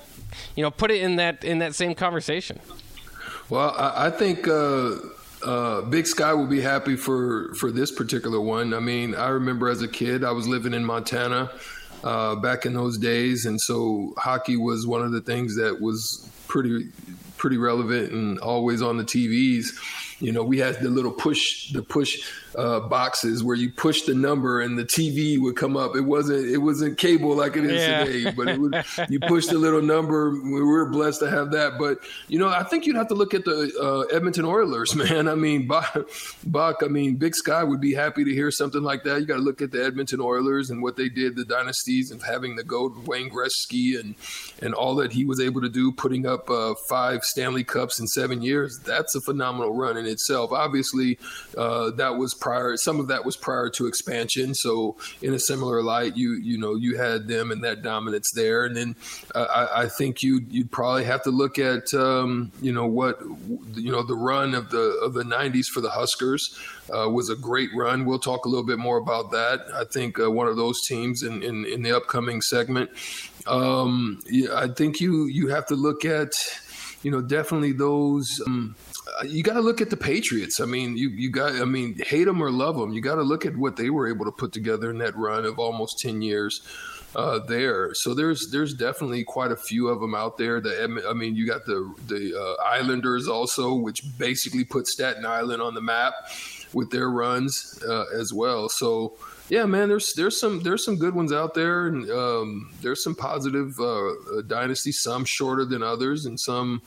you 0.55 0.63
know, 0.63 0.71
put 0.71 0.91
it 0.91 1.01
in 1.01 1.17
that 1.17 1.43
in 1.43 1.59
that 1.59 1.75
same 1.75 1.95
conversation. 1.95 2.59
Well, 3.49 3.75
I, 3.77 4.07
I 4.07 4.09
think. 4.11 4.47
Uh, 4.47 4.95
uh, 5.41 5.81
Big 5.83 6.05
Sky 6.05 6.33
will 6.33 6.47
be 6.47 6.59
happy 6.59 6.97
for 6.97 7.53
for 7.53 7.71
this 7.71 7.91
particular 7.91 8.41
one. 8.41 8.73
I 8.73 8.79
mean, 8.79 9.15
I 9.15 9.29
remember 9.29 9.69
as 9.69 9.81
a 9.81 9.87
kid, 9.87 10.23
I 10.25 10.31
was 10.31 10.49
living 10.49 10.73
in 10.73 10.83
Montana 10.83 11.49
uh, 12.03 12.35
back 12.35 12.65
in 12.65 12.73
those 12.73 12.97
days, 12.97 13.45
and 13.45 13.59
so 13.59 14.13
hockey 14.17 14.57
was 14.57 14.85
one 14.85 15.01
of 15.01 15.11
the 15.11 15.21
things 15.21 15.55
that 15.55 15.79
was 15.79 16.29
pretty 16.47 16.89
pretty 17.37 17.57
relevant 17.57 18.11
and 18.11 18.39
always 18.39 18.81
on 18.81 18.97
the 18.97 19.03
TVs. 19.03 19.67
You 20.21 20.33
know, 20.33 20.43
we 20.43 20.57
had 20.57 20.81
the 20.81 20.89
little 20.89 21.11
push 21.11 21.71
the 21.71 21.81
push 21.81 22.21
uh, 22.55 22.79
boxes 22.81 23.43
where 23.43 23.55
you 23.55 23.71
push 23.71 24.03
the 24.03 24.13
number 24.13 24.61
and 24.61 24.77
the 24.77 24.85
TV 24.85 25.39
would 25.39 25.55
come 25.55 25.77
up. 25.77 25.95
It 25.95 26.01
wasn't 26.01 26.45
it 26.45 26.57
wasn't 26.57 26.97
cable 26.97 27.35
like 27.35 27.55
it 27.55 27.65
is 27.65 27.81
yeah. 27.81 28.03
today, 28.03 28.31
but 28.31 28.47
it 28.47 28.59
would 28.59 28.83
you 29.09 29.19
push 29.19 29.47
the 29.47 29.57
little 29.57 29.81
number. 29.81 30.31
We 30.31 30.61
were 30.63 30.85
blessed 30.89 31.19
to 31.21 31.29
have 31.29 31.51
that. 31.51 31.77
But 31.77 31.99
you 32.27 32.39
know, 32.39 32.49
I 32.49 32.63
think 32.63 32.85
you'd 32.85 32.95
have 32.95 33.07
to 33.09 33.13
look 33.13 33.33
at 33.33 33.45
the 33.45 33.71
uh, 33.81 34.15
Edmonton 34.15 34.45
Oilers, 34.45 34.95
man. 35.09 35.27
I 35.27 35.35
mean, 35.35 35.67
Buck, 35.67 36.09
Buck, 36.45 36.81
I 36.83 36.87
mean, 36.87 37.15
Big 37.15 37.35
Sky 37.35 37.63
would 37.63 37.81
be 37.81 37.93
happy 37.93 38.23
to 38.23 38.33
hear 38.33 38.51
something 38.51 38.81
like 38.81 39.03
that. 39.03 39.19
You 39.19 39.25
got 39.25 39.35
to 39.35 39.41
look 39.41 39.61
at 39.61 39.71
the 39.71 39.83
Edmonton 39.83 40.19
Oilers 40.19 40.69
and 40.69 40.81
what 40.81 40.95
they 40.95 41.09
did, 41.09 41.35
the 41.35 41.45
dynasties, 41.45 42.11
and 42.11 42.21
having 42.21 42.55
the 42.55 42.63
goat 42.63 42.95
Wayne 43.05 43.29
Gretzky 43.29 43.99
and 43.99 44.15
and 44.61 44.73
all 44.73 44.95
that 44.95 45.11
he 45.11 45.25
was 45.25 45.39
able 45.39 45.61
to 45.61 45.69
do, 45.69 45.91
putting 45.91 46.25
up 46.25 46.49
uh, 46.49 46.73
five 46.87 47.23
Stanley 47.23 47.63
Cups 47.63 47.99
in 47.99 48.07
seven 48.07 48.41
years. 48.41 48.79
That's 48.79 49.15
a 49.15 49.21
phenomenal 49.21 49.73
run 49.73 49.97
in 49.97 50.05
itself. 50.05 50.51
Obviously, 50.51 51.17
uh, 51.57 51.91
that 51.91 52.17
was 52.17 52.33
prior. 52.39 52.77
Some 52.77 52.99
of 52.99 53.07
that 53.07 53.25
was 53.25 53.35
prior 53.35 53.69
to 53.71 53.87
expansion. 53.87 54.53
So 54.55 54.97
in 55.21 55.33
a 55.33 55.39
similar 55.39 55.81
light, 55.83 56.17
you 56.17 56.33
you 56.33 56.57
know 56.57 56.75
you 56.75 56.97
had 56.97 57.27
them 57.27 57.51
and 57.51 57.63
that 57.63 57.81
dominance 57.81 58.31
there. 58.33 58.65
And 58.65 58.75
then 58.75 58.95
uh, 59.35 59.47
I, 59.53 59.83
I, 59.83 59.87
think 59.87 60.23
you 60.23 60.41
you'd 60.49 60.71
probably 60.71 61.03
have 61.05 61.23
to 61.23 61.31
look 61.31 61.59
at 61.59 61.93
um, 61.93 62.51
you 62.61 62.71
know 62.71 62.85
what 62.85 63.21
you 63.75 63.91
know 63.91 64.03
the 64.03 64.15
run 64.15 64.55
of 64.55 64.69
the 64.69 64.99
of 65.03 65.13
the 65.13 65.23
'90s 65.23 65.65
for 65.65 65.81
the 65.81 65.89
Huskers. 65.89 66.57
Uh, 66.91 67.07
was 67.07 67.29
a 67.29 67.35
great 67.35 67.69
run. 67.75 68.03
We'll 68.03 68.17
talk 68.17 68.45
a 68.45 68.49
little 68.49 68.65
bit 68.65 68.79
more 68.79 68.97
about 68.97 69.29
that. 69.31 69.61
I 69.75 69.83
think 69.83 70.19
uh, 70.19 70.31
one 70.31 70.47
of 70.47 70.55
those 70.55 70.81
teams 70.87 71.21
in, 71.21 71.43
in, 71.43 71.63
in 71.65 71.83
the 71.83 71.95
upcoming 71.95 72.41
segment. 72.41 72.89
Um, 73.45 74.21
yeah, 74.27 74.55
I 74.55 74.67
think 74.69 74.99
you 74.99 75.25
you 75.25 75.47
have 75.49 75.65
to 75.67 75.75
look 75.75 76.05
at, 76.05 76.33
you 77.01 77.11
know, 77.11 77.21
definitely 77.21 77.71
those. 77.71 78.41
Um, 78.45 78.75
you 79.25 79.43
got 79.43 79.53
to 79.53 79.61
look 79.61 79.81
at 79.81 79.89
the 79.89 79.97
Patriots. 79.97 80.59
I 80.59 80.65
mean, 80.65 80.97
you 80.97 81.09
you 81.09 81.29
got. 81.31 81.53
I 81.55 81.65
mean, 81.65 81.97
hate 82.05 82.25
them 82.25 82.41
or 82.41 82.51
love 82.51 82.77
them, 82.77 82.93
you 82.93 83.01
got 83.01 83.15
to 83.15 83.23
look 83.23 83.45
at 83.45 83.55
what 83.55 83.77
they 83.77 83.89
were 83.89 84.07
able 84.07 84.25
to 84.25 84.31
put 84.31 84.51
together 84.51 84.89
in 84.89 84.97
that 84.99 85.15
run 85.15 85.45
of 85.45 85.59
almost 85.59 85.99
ten 85.99 86.21
years. 86.21 86.61
Uh, 87.15 87.39
there. 87.39 87.89
So 87.95 88.13
there's 88.13 88.51
there's 88.51 88.75
definitely 88.75 89.23
quite 89.23 89.51
a 89.51 89.55
few 89.55 89.87
of 89.87 89.99
them 89.99 90.13
out 90.13 90.37
there. 90.37 90.61
The 90.61 91.03
I 91.09 91.13
mean, 91.13 91.35
you 91.35 91.47
got 91.47 91.65
the 91.65 91.91
the 92.05 92.39
uh, 92.39 92.61
Islanders 92.63 93.27
also, 93.27 93.73
which 93.73 94.03
basically 94.19 94.63
put 94.63 94.85
Staten 94.85 95.25
Island 95.25 95.59
on 95.59 95.73
the 95.73 95.81
map 95.81 96.13
with 96.71 96.91
their 96.91 97.09
runs 97.09 97.81
uh, 97.87 98.05
as 98.13 98.31
well. 98.31 98.69
So 98.69 99.17
yeah, 99.49 99.65
man, 99.65 99.89
there's 99.89 100.13
there's 100.13 100.39
some 100.39 100.61
there's 100.61 100.85
some 100.85 100.97
good 100.97 101.15
ones 101.15 101.33
out 101.33 101.53
there, 101.53 101.87
and 101.87 102.09
um, 102.09 102.71
there's 102.81 103.03
some 103.03 103.15
positive 103.15 103.79
uh, 103.79 104.09
uh 104.09 104.41
dynasties. 104.47 105.01
Some 105.01 105.25
shorter 105.25 105.65
than 105.65 105.83
others, 105.83 106.25
and 106.25 106.39
some 106.39 106.81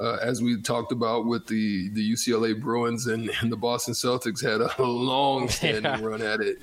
uh, 0.00 0.18
as 0.22 0.42
we 0.42 0.60
talked 0.60 0.92
about 0.92 1.26
with 1.26 1.46
the, 1.46 1.88
the 1.90 2.12
UCLA 2.12 2.58
Bruins 2.60 3.06
and, 3.06 3.30
and 3.40 3.50
the 3.50 3.56
Boston 3.56 3.94
Celtics 3.94 4.42
had 4.42 4.60
a 4.60 4.82
long 4.82 5.48
standing 5.48 5.84
yeah. 5.84 6.00
run 6.00 6.22
at 6.22 6.40
it. 6.40 6.58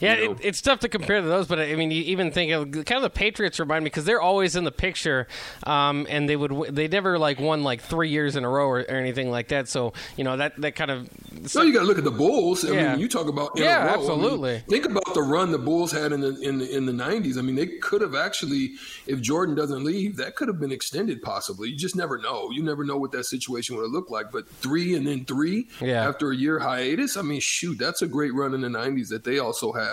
Yeah, 0.00 0.16
you 0.16 0.24
know? 0.24 0.32
it, 0.32 0.38
it's 0.42 0.60
tough 0.60 0.80
to 0.80 0.88
compare 0.88 1.20
to 1.20 1.26
those, 1.26 1.46
but 1.46 1.58
I 1.58 1.74
mean, 1.76 1.90
you 1.90 2.02
even 2.04 2.30
think 2.30 2.52
of 2.52 2.72
kind 2.86 2.96
of 2.96 3.02
the 3.02 3.10
Patriots 3.10 3.60
remind 3.60 3.84
me 3.84 3.90
because 3.90 4.04
they're 4.04 4.20
always 4.20 4.56
in 4.56 4.64
the 4.64 4.72
picture, 4.72 5.28
um, 5.64 6.06
and 6.08 6.28
they 6.28 6.36
would 6.36 6.74
they 6.74 6.88
never 6.88 7.18
like 7.18 7.38
won 7.38 7.62
like 7.62 7.82
three 7.82 8.08
years 8.08 8.36
in 8.36 8.44
a 8.44 8.48
row 8.48 8.66
or, 8.66 8.78
or 8.80 8.94
anything 8.96 9.30
like 9.30 9.48
that. 9.48 9.68
So 9.68 9.92
you 10.16 10.24
know 10.24 10.36
that 10.38 10.60
that 10.60 10.74
kind 10.74 10.90
of. 10.90 11.08
So 11.46 11.62
you 11.62 11.72
got 11.72 11.80
to 11.80 11.86
look 11.86 11.98
at 11.98 12.04
the 12.04 12.10
Bulls. 12.10 12.64
I 12.64 12.72
yeah. 12.72 12.90
mean, 12.92 13.00
you 13.00 13.08
talk 13.08 13.28
about 13.28 13.52
yeah, 13.56 13.94
absolutely. 13.94 14.50
I 14.50 14.54
mean, 14.54 14.62
think 14.68 14.86
about 14.86 15.14
the 15.14 15.22
run 15.22 15.52
the 15.52 15.58
Bulls 15.58 15.92
had 15.92 16.12
in 16.12 16.20
the 16.20 16.38
in 16.40 16.58
the, 16.58 16.76
in 16.76 16.86
the 16.86 16.92
'90s. 16.92 17.38
I 17.38 17.42
mean, 17.42 17.56
they 17.56 17.66
could 17.66 18.00
have 18.00 18.14
actually, 18.14 18.72
if 19.06 19.20
Jordan 19.20 19.54
doesn't 19.54 19.84
leave, 19.84 20.16
that 20.16 20.34
could 20.34 20.48
have 20.48 20.58
been 20.58 20.72
extended 20.72 21.20
possibly. 21.22 21.68
You 21.68 21.76
just 21.76 21.96
never 21.96 22.18
know. 22.18 22.50
You 22.50 22.62
never 22.62 22.84
know 22.84 22.96
what 22.96 23.12
that 23.12 23.24
situation 23.24 23.76
would 23.76 23.82
have 23.82 23.92
looked 23.92 24.10
like. 24.10 24.32
But 24.32 24.48
three 24.48 24.94
and 24.94 25.06
then 25.06 25.24
three 25.24 25.68
yeah. 25.80 26.08
after 26.08 26.30
a 26.30 26.36
year 26.36 26.58
hiatus. 26.58 27.16
I 27.16 27.22
mean, 27.22 27.40
shoot, 27.40 27.78
that's 27.78 28.02
a 28.02 28.08
great 28.08 28.34
run 28.34 28.54
in 28.54 28.62
the 28.62 28.68
'90s 28.68 29.08
that 29.08 29.24
they 29.24 29.38
also 29.38 29.72
had 29.72 29.89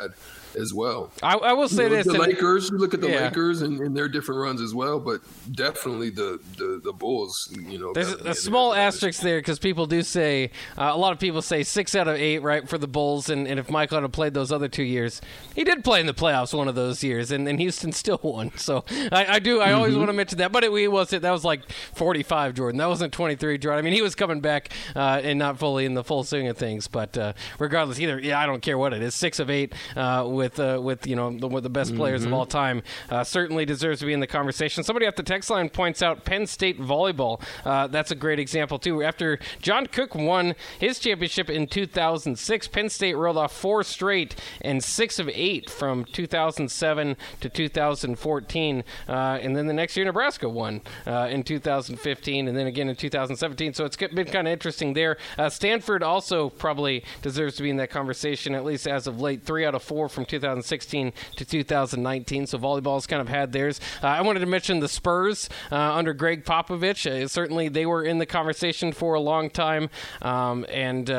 as 0.57 0.73
well. 0.73 1.11
I, 1.21 1.35
I 1.35 1.53
will 1.53 1.69
say 1.69 1.83
you 1.83 1.89
this: 1.89 2.05
the 2.05 2.13
Lakers. 2.13 2.69
You 2.69 2.77
look 2.77 2.93
at 2.93 3.01
the 3.01 3.09
yeah. 3.09 3.25
Lakers 3.25 3.61
and, 3.61 3.79
and, 3.79 3.95
their 3.95 4.07
different 4.07 4.41
runs 4.41 4.61
as 4.61 4.73
well, 4.73 4.99
but 4.99 5.21
definitely 5.51 6.09
the 6.09 6.39
the, 6.57 6.81
the 6.83 6.93
Bulls. 6.93 7.49
You 7.51 7.79
know, 7.79 7.93
there's 7.93 8.13
a 8.13 8.33
small 8.33 8.73
asterisk 8.73 9.21
there 9.21 9.39
because 9.39 9.59
people 9.59 9.85
do 9.85 10.01
say 10.01 10.51
uh, 10.77 10.91
a 10.93 10.97
lot 10.97 11.13
of 11.13 11.19
people 11.19 11.41
say 11.41 11.63
six 11.63 11.95
out 11.95 12.07
of 12.07 12.15
eight 12.15 12.39
right 12.39 12.67
for 12.67 12.77
the 12.77 12.87
Bulls, 12.87 13.29
and, 13.29 13.47
and 13.47 13.59
if 13.59 13.69
Michael 13.69 14.01
had 14.01 14.13
played 14.13 14.33
those 14.33 14.51
other 14.51 14.67
two 14.67 14.83
years, 14.83 15.21
he 15.55 15.63
did 15.63 15.83
play 15.83 15.99
in 15.99 16.05
the 16.05 16.13
playoffs 16.13 16.53
one 16.53 16.67
of 16.67 16.75
those 16.75 17.03
years, 17.03 17.31
and, 17.31 17.47
and 17.47 17.59
Houston 17.59 17.91
still 17.91 18.19
won. 18.23 18.51
So 18.57 18.83
I, 19.11 19.25
I 19.35 19.39
do 19.39 19.61
I 19.61 19.67
mm-hmm. 19.67 19.75
always 19.75 19.95
want 19.95 20.09
to 20.09 20.13
mention 20.13 20.37
that, 20.39 20.51
but 20.51 20.63
it, 20.63 20.71
it 20.71 20.87
was 20.87 21.09
that 21.09 21.31
was 21.31 21.45
like 21.45 21.71
45 21.71 22.53
Jordan. 22.55 22.77
That 22.77 22.89
wasn't 22.89 23.13
23 23.13 23.57
Jordan. 23.57 23.79
I 23.79 23.81
mean, 23.81 23.93
he 23.93 24.01
was 24.01 24.15
coming 24.15 24.41
back 24.41 24.69
uh, 24.95 25.21
and 25.23 25.39
not 25.39 25.59
fully 25.59 25.85
in 25.85 25.93
the 25.93 26.03
full 26.03 26.23
swing 26.23 26.47
of 26.47 26.57
things, 26.57 26.87
but 26.87 27.17
uh, 27.17 27.33
regardless, 27.59 27.99
either 27.99 28.19
yeah, 28.19 28.39
I 28.39 28.45
don't 28.45 28.61
care 28.61 28.77
what 28.77 28.93
it 28.93 29.01
is, 29.01 29.15
six 29.15 29.39
of 29.39 29.49
eight 29.49 29.73
with 29.95 30.59
uh, 30.59 30.79
with 30.81 31.07
you 31.07 31.15
know 31.15 31.37
the, 31.37 31.61
the 31.61 31.69
best 31.69 31.95
players 31.95 32.21
mm-hmm. 32.21 32.33
of 32.33 32.39
all 32.39 32.45
time. 32.45 32.83
Uh, 33.09 33.23
certainly 33.23 33.65
deserves 33.65 33.99
to 33.99 34.05
be 34.05 34.13
in 34.13 34.19
the 34.19 34.27
conversation. 34.27 34.83
Somebody 34.83 35.05
at 35.05 35.15
the 35.15 35.23
text 35.23 35.49
line 35.49 35.69
points 35.69 36.01
out 36.01 36.25
Penn 36.25 36.47
State 36.47 36.79
volleyball. 36.79 37.41
Uh, 37.65 37.87
that's 37.87 38.11
a 38.11 38.15
great 38.15 38.39
example 38.39 38.79
too. 38.79 39.03
After 39.03 39.39
John 39.61 39.87
Cook 39.87 40.15
won 40.15 40.55
his 40.79 40.99
championship 40.99 41.49
in 41.49 41.67
2006, 41.67 42.67
Penn 42.67 42.89
State 42.89 43.15
rolled 43.15 43.37
off 43.37 43.55
four 43.55 43.83
straight 43.83 44.35
and 44.61 44.83
six 44.83 45.19
of 45.19 45.29
eight 45.29 45.69
from 45.69 46.05
2007 46.05 47.17
to 47.41 47.49
2014, 47.49 48.83
uh, 49.07 49.11
and 49.11 49.55
then 49.55 49.67
the 49.67 49.73
next 49.73 49.95
year 49.95 50.05
Nebraska 50.05 50.49
won 50.49 50.81
uh, 51.05 51.27
in 51.29 51.43
2015, 51.43 52.47
and 52.47 52.57
then 52.57 52.67
again 52.67 52.89
in 52.89 52.95
2017. 52.95 53.73
So 53.73 53.85
it's 53.85 53.97
been 53.97 54.25
kind 54.25 54.47
of 54.47 54.51
interesting 54.51 54.93
there. 54.93 55.17
Stanford 55.49 56.03
also 56.03 56.49
probably 56.49 57.03
deserves 57.21 57.55
to 57.55 57.63
be 57.63 57.69
in 57.69 57.77
that 57.77 57.89
conversation 57.89 58.55
at 58.55 58.63
least 58.65 58.87
as 58.87 59.07
of 59.07 59.19
late. 59.19 59.43
Three 59.43 59.65
out 59.65 59.75
of 59.75 59.76
four 59.79 60.09
from 60.09 60.25
2016 60.25 61.13
to 61.35 61.45
2019. 61.45 62.47
So 62.47 62.57
volleyball's 62.57 63.07
kind 63.07 63.21
of 63.21 63.29
had 63.29 63.51
theirs. 63.51 63.79
Uh, 64.01 64.07
I 64.07 64.21
wanted 64.21 64.39
to 64.39 64.45
mention 64.45 64.79
the 64.79 64.87
Spurs 64.87 65.49
uh, 65.71 65.75
under 65.75 66.13
Gregg 66.13 66.45
Popovich. 66.45 67.09
Uh, 67.09 67.27
certainly, 67.27 67.69
they 67.69 67.85
were 67.85 68.03
in 68.03 68.17
the 68.17 68.25
conversation 68.25 68.91
for 68.91 69.13
a 69.13 69.19
long 69.19 69.49
time, 69.49 69.89
um, 70.21 70.65
and 70.69 71.09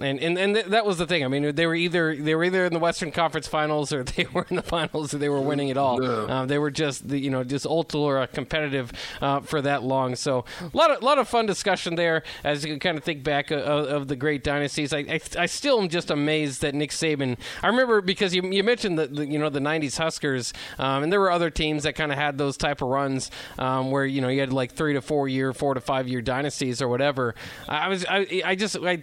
and 0.00 0.18
and, 0.20 0.38
and 0.38 0.54
th- 0.54 0.66
that 0.66 0.86
was 0.86 0.98
the 0.98 1.06
thing. 1.06 1.24
I 1.24 1.28
mean, 1.28 1.54
they 1.54 1.66
were 1.66 1.74
either 1.74 2.16
they 2.16 2.34
were 2.34 2.44
either 2.44 2.64
in 2.64 2.72
the 2.72 2.78
Western 2.78 3.10
Conference 3.10 3.46
Finals 3.46 3.92
or 3.92 4.04
they 4.04 4.26
were 4.32 4.46
in 4.48 4.56
the 4.56 4.62
finals 4.62 5.14
or 5.14 5.18
they 5.18 5.28
were 5.28 5.40
winning 5.40 5.68
it 5.68 5.76
all. 5.76 6.02
Yeah. 6.02 6.10
Uh, 6.10 6.46
they 6.46 6.58
were 6.58 6.70
just 6.70 7.08
the, 7.08 7.18
you 7.18 7.30
know 7.30 7.44
just 7.44 7.66
ultra 7.66 8.26
competitive 8.26 8.92
uh, 9.20 9.40
for 9.40 9.60
that 9.62 9.82
long. 9.82 10.16
So 10.16 10.44
a 10.60 10.76
lot 10.76 10.90
of 10.90 11.02
lot 11.02 11.18
of 11.18 11.28
fun 11.28 11.46
discussion 11.46 11.94
there 11.96 12.22
as 12.44 12.64
you 12.64 12.78
kind 12.78 12.96
of 12.96 13.04
think 13.04 13.22
back 13.22 13.50
of, 13.50 13.60
of 13.60 14.08
the 14.08 14.16
great 14.16 14.44
dynasties. 14.44 14.92
I, 14.92 14.98
I 14.98 15.20
I 15.38 15.46
still 15.46 15.80
am 15.80 15.88
just 15.88 16.10
amazed 16.10 16.62
that 16.62 16.74
Nick 16.74 16.90
Saban. 16.90 17.38
I 17.62 17.68
remember 17.68 18.00
because 18.00 18.34
you 18.34 18.42
you 18.50 18.64
mentioned 18.64 18.98
the, 18.98 19.06
the 19.08 19.26
you 19.26 19.38
know 19.38 19.50
the 19.50 19.60
'90s 19.60 19.98
Huskers, 19.98 20.52
um, 20.78 21.02
and 21.02 21.12
there 21.12 21.20
were 21.20 21.30
other 21.30 21.50
teams 21.50 21.82
that 21.84 21.94
kind 21.94 22.12
of 22.12 22.18
had 22.18 22.38
those 22.38 22.56
type 22.56 22.82
of 22.82 22.88
runs 22.88 23.30
um, 23.58 23.90
where 23.90 24.04
you 24.04 24.20
know 24.20 24.28
you 24.28 24.40
had 24.40 24.52
like 24.52 24.72
three 24.72 24.94
to 24.94 25.02
four 25.02 25.28
year, 25.28 25.52
four 25.52 25.74
to 25.74 25.80
five 25.80 26.08
year 26.08 26.22
dynasties 26.22 26.80
or 26.80 26.88
whatever. 26.88 27.34
I 27.68 27.88
was 27.88 28.04
I, 28.08 28.42
I 28.44 28.54
just 28.54 28.76
I, 28.76 29.02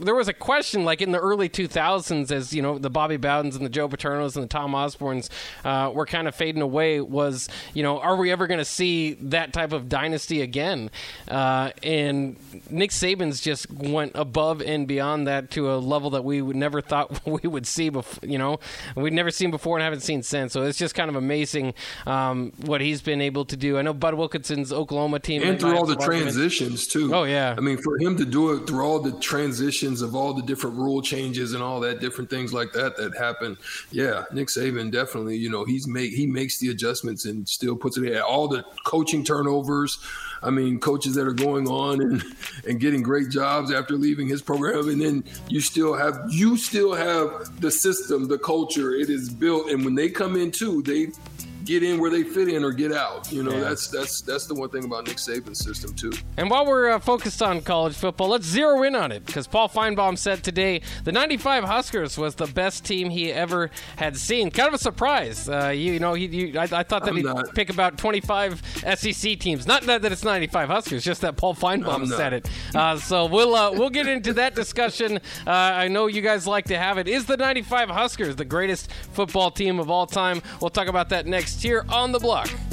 there 0.00 0.14
was 0.18 0.28
a 0.28 0.34
question 0.34 0.84
like 0.84 1.00
in 1.00 1.12
the 1.12 1.18
early 1.18 1.48
2000s 1.48 2.30
as 2.30 2.52
you 2.52 2.60
know 2.60 2.78
the 2.78 2.90
Bobby 2.90 3.16
Bowdens 3.16 3.56
and 3.56 3.64
the 3.64 3.70
Joe 3.70 3.88
Paternos 3.88 4.34
and 4.34 4.44
the 4.44 4.48
Tom 4.48 4.72
Osbornes 4.72 5.30
uh, 5.64 5.90
were 5.90 6.06
kind 6.06 6.28
of 6.28 6.34
fading 6.34 6.60
away. 6.60 7.00
Was 7.00 7.48
you 7.72 7.82
know 7.82 8.00
are 8.00 8.16
we 8.16 8.30
ever 8.30 8.46
going 8.46 8.58
to 8.58 8.64
see 8.64 9.14
that 9.14 9.52
type 9.52 9.72
of 9.72 9.88
dynasty 9.88 10.42
again? 10.42 10.90
Uh, 11.28 11.70
and 11.82 12.36
Nick 12.68 12.90
Saban's 12.90 13.40
just 13.40 13.70
went 13.70 14.12
above 14.14 14.60
and 14.60 14.86
beyond 14.86 15.26
that 15.26 15.50
to 15.52 15.72
a 15.72 15.76
level 15.76 16.10
that 16.10 16.24
we 16.24 16.42
would 16.42 16.56
never 16.56 16.80
thought 16.80 17.24
we 17.26 17.48
would 17.48 17.66
see 17.66 17.88
before. 17.88 18.28
You 18.28 18.38
know, 18.38 18.58
we'd 18.96 19.12
never 19.12 19.30
seen 19.30 19.50
before 19.50 19.76
and 19.76 19.84
haven't 19.84 20.00
seen 20.00 20.22
since. 20.22 20.52
So 20.52 20.64
it's 20.64 20.78
just 20.78 20.94
kind 20.94 21.08
of 21.08 21.16
amazing 21.16 21.74
um, 22.06 22.52
what 22.64 22.80
he's 22.80 23.00
been 23.02 23.20
able 23.20 23.44
to 23.46 23.56
do. 23.56 23.78
I 23.78 23.82
know 23.82 23.94
Bud 23.94 24.14
Wilkinson's 24.14 24.72
Oklahoma 24.72 25.20
team 25.20 25.42
and 25.42 25.60
through 25.60 25.76
all 25.76 25.86
the 25.86 25.96
transitions 25.96 26.86
too. 26.86 27.14
Oh, 27.14 27.24
yeah. 27.24 27.54
I 27.56 27.60
mean, 27.60 27.78
for 27.78 27.98
him 27.98 28.16
to 28.16 28.24
do 28.24 28.52
it 28.52 28.66
through 28.66 28.84
all 28.84 29.00
the 29.00 29.12
transitions 29.20 30.02
of 30.02 30.07
all 30.14 30.34
the 30.34 30.42
different 30.42 30.76
rule 30.76 31.02
changes 31.02 31.52
and 31.54 31.62
all 31.62 31.80
that 31.80 32.00
different 32.00 32.30
things 32.30 32.52
like 32.52 32.72
that 32.72 32.96
that 32.96 33.16
happen. 33.16 33.56
Yeah, 33.90 34.24
Nick 34.32 34.48
Saban 34.48 34.90
definitely. 34.90 35.36
You 35.36 35.50
know, 35.50 35.64
he's 35.64 35.86
make 35.86 36.12
he 36.12 36.26
makes 36.26 36.58
the 36.58 36.70
adjustments 36.70 37.24
and 37.24 37.48
still 37.48 37.76
puts 37.76 37.96
it 37.96 38.04
in. 38.04 38.20
All 38.20 38.48
the 38.48 38.64
coaching 38.84 39.24
turnovers. 39.24 39.98
I 40.40 40.50
mean, 40.50 40.78
coaches 40.78 41.14
that 41.16 41.26
are 41.26 41.32
going 41.32 41.66
on 41.68 42.00
and 42.00 42.22
and 42.66 42.80
getting 42.80 43.02
great 43.02 43.30
jobs 43.30 43.72
after 43.72 43.94
leaving 43.94 44.28
his 44.28 44.42
program, 44.42 44.88
and 44.88 45.00
then 45.00 45.24
you 45.48 45.60
still 45.60 45.94
have 45.94 46.20
you 46.30 46.56
still 46.56 46.94
have 46.94 47.60
the 47.60 47.70
system, 47.70 48.28
the 48.28 48.38
culture. 48.38 48.92
It 48.92 49.10
is 49.10 49.30
built, 49.30 49.70
and 49.70 49.84
when 49.84 49.94
they 49.94 50.08
come 50.08 50.36
in 50.36 50.50
too, 50.52 50.82
they 50.82 51.08
get 51.68 51.82
in 51.82 52.00
where 52.00 52.10
they 52.10 52.22
fit 52.22 52.48
in 52.48 52.64
or 52.64 52.72
get 52.72 52.92
out. 52.92 53.30
You 53.30 53.42
know, 53.42 53.52
Yeah. 53.52 53.60
that's 53.60 53.88
that's 53.88 54.22
that's 54.22 54.46
the 54.46 54.54
one 54.54 54.70
thing 54.70 54.84
about 54.84 55.06
Nick 55.06 55.18
Saban's 55.18 55.62
system 55.62 55.92
too. 55.94 56.12
And 56.38 56.48
while 56.50 56.64
we're 56.66 56.88
uh, 56.90 56.98
focused 56.98 57.42
on 57.42 57.60
college 57.60 57.94
football, 57.94 58.28
let's 58.28 58.46
zero 58.46 58.82
in 58.84 58.94
on 58.96 59.12
it 59.12 59.26
because 59.26 59.46
Paul 59.46 59.68
Finebaum 59.68 60.16
said 60.16 60.42
today 60.42 60.80
the 61.04 61.12
'95 61.12 61.64
Huskers 61.64 62.16
was 62.16 62.34
the 62.36 62.46
best 62.46 62.84
team 62.86 63.10
he 63.10 63.30
ever 63.30 63.70
had 63.96 64.16
seen. 64.16 64.50
Kind 64.50 64.68
of 64.68 64.74
a 64.74 64.78
surprise, 64.78 65.46
uh, 65.48 65.68
you, 65.68 65.92
you 65.92 66.00
know. 66.00 66.14
He, 66.14 66.24
you, 66.26 66.58
I, 66.58 66.62
I 66.62 66.82
thought 66.82 67.02
that 67.04 67.10
I'm 67.10 67.16
he'd 67.16 67.26
not. 67.26 67.54
pick 67.54 67.68
about 67.68 67.98
25 67.98 68.62
SEC 68.96 69.38
teams. 69.38 69.66
Not 69.66 69.82
that, 69.82 70.00
that 70.02 70.10
it's 70.12 70.24
95 70.24 70.68
Huskers, 70.70 71.04
just 71.04 71.20
that 71.20 71.36
Paul 71.36 71.54
Finebaum 71.54 71.94
I'm 71.94 72.08
not. 72.08 72.16
said 72.18 72.32
it. 72.32 72.48
Uh, 72.74 72.96
so 72.96 73.26
we'll 73.26 73.54
uh, 73.54 73.72
we'll 73.72 73.90
get 73.90 74.06
into 74.08 74.32
that 74.34 74.54
discussion. 74.54 75.18
Uh, 75.46 75.50
I 75.50 75.88
know 75.88 76.06
you 76.06 76.22
guys 76.22 76.46
like 76.46 76.64
to 76.66 76.78
have 76.78 76.96
it. 76.96 77.06
Is 77.08 77.26
the 77.26 77.36
'95 77.36 77.90
Huskers 77.90 78.36
the 78.36 78.44
greatest 78.46 78.90
football 79.12 79.50
team 79.50 79.78
of 79.78 79.90
all 79.90 80.06
time? 80.06 80.40
We'll 80.62 80.70
talk 80.70 80.88
about 80.88 81.10
that 81.10 81.26
next 81.58 81.62
here 81.62 81.84
on 81.88 82.12
the 82.12 82.18
block. 82.18 82.67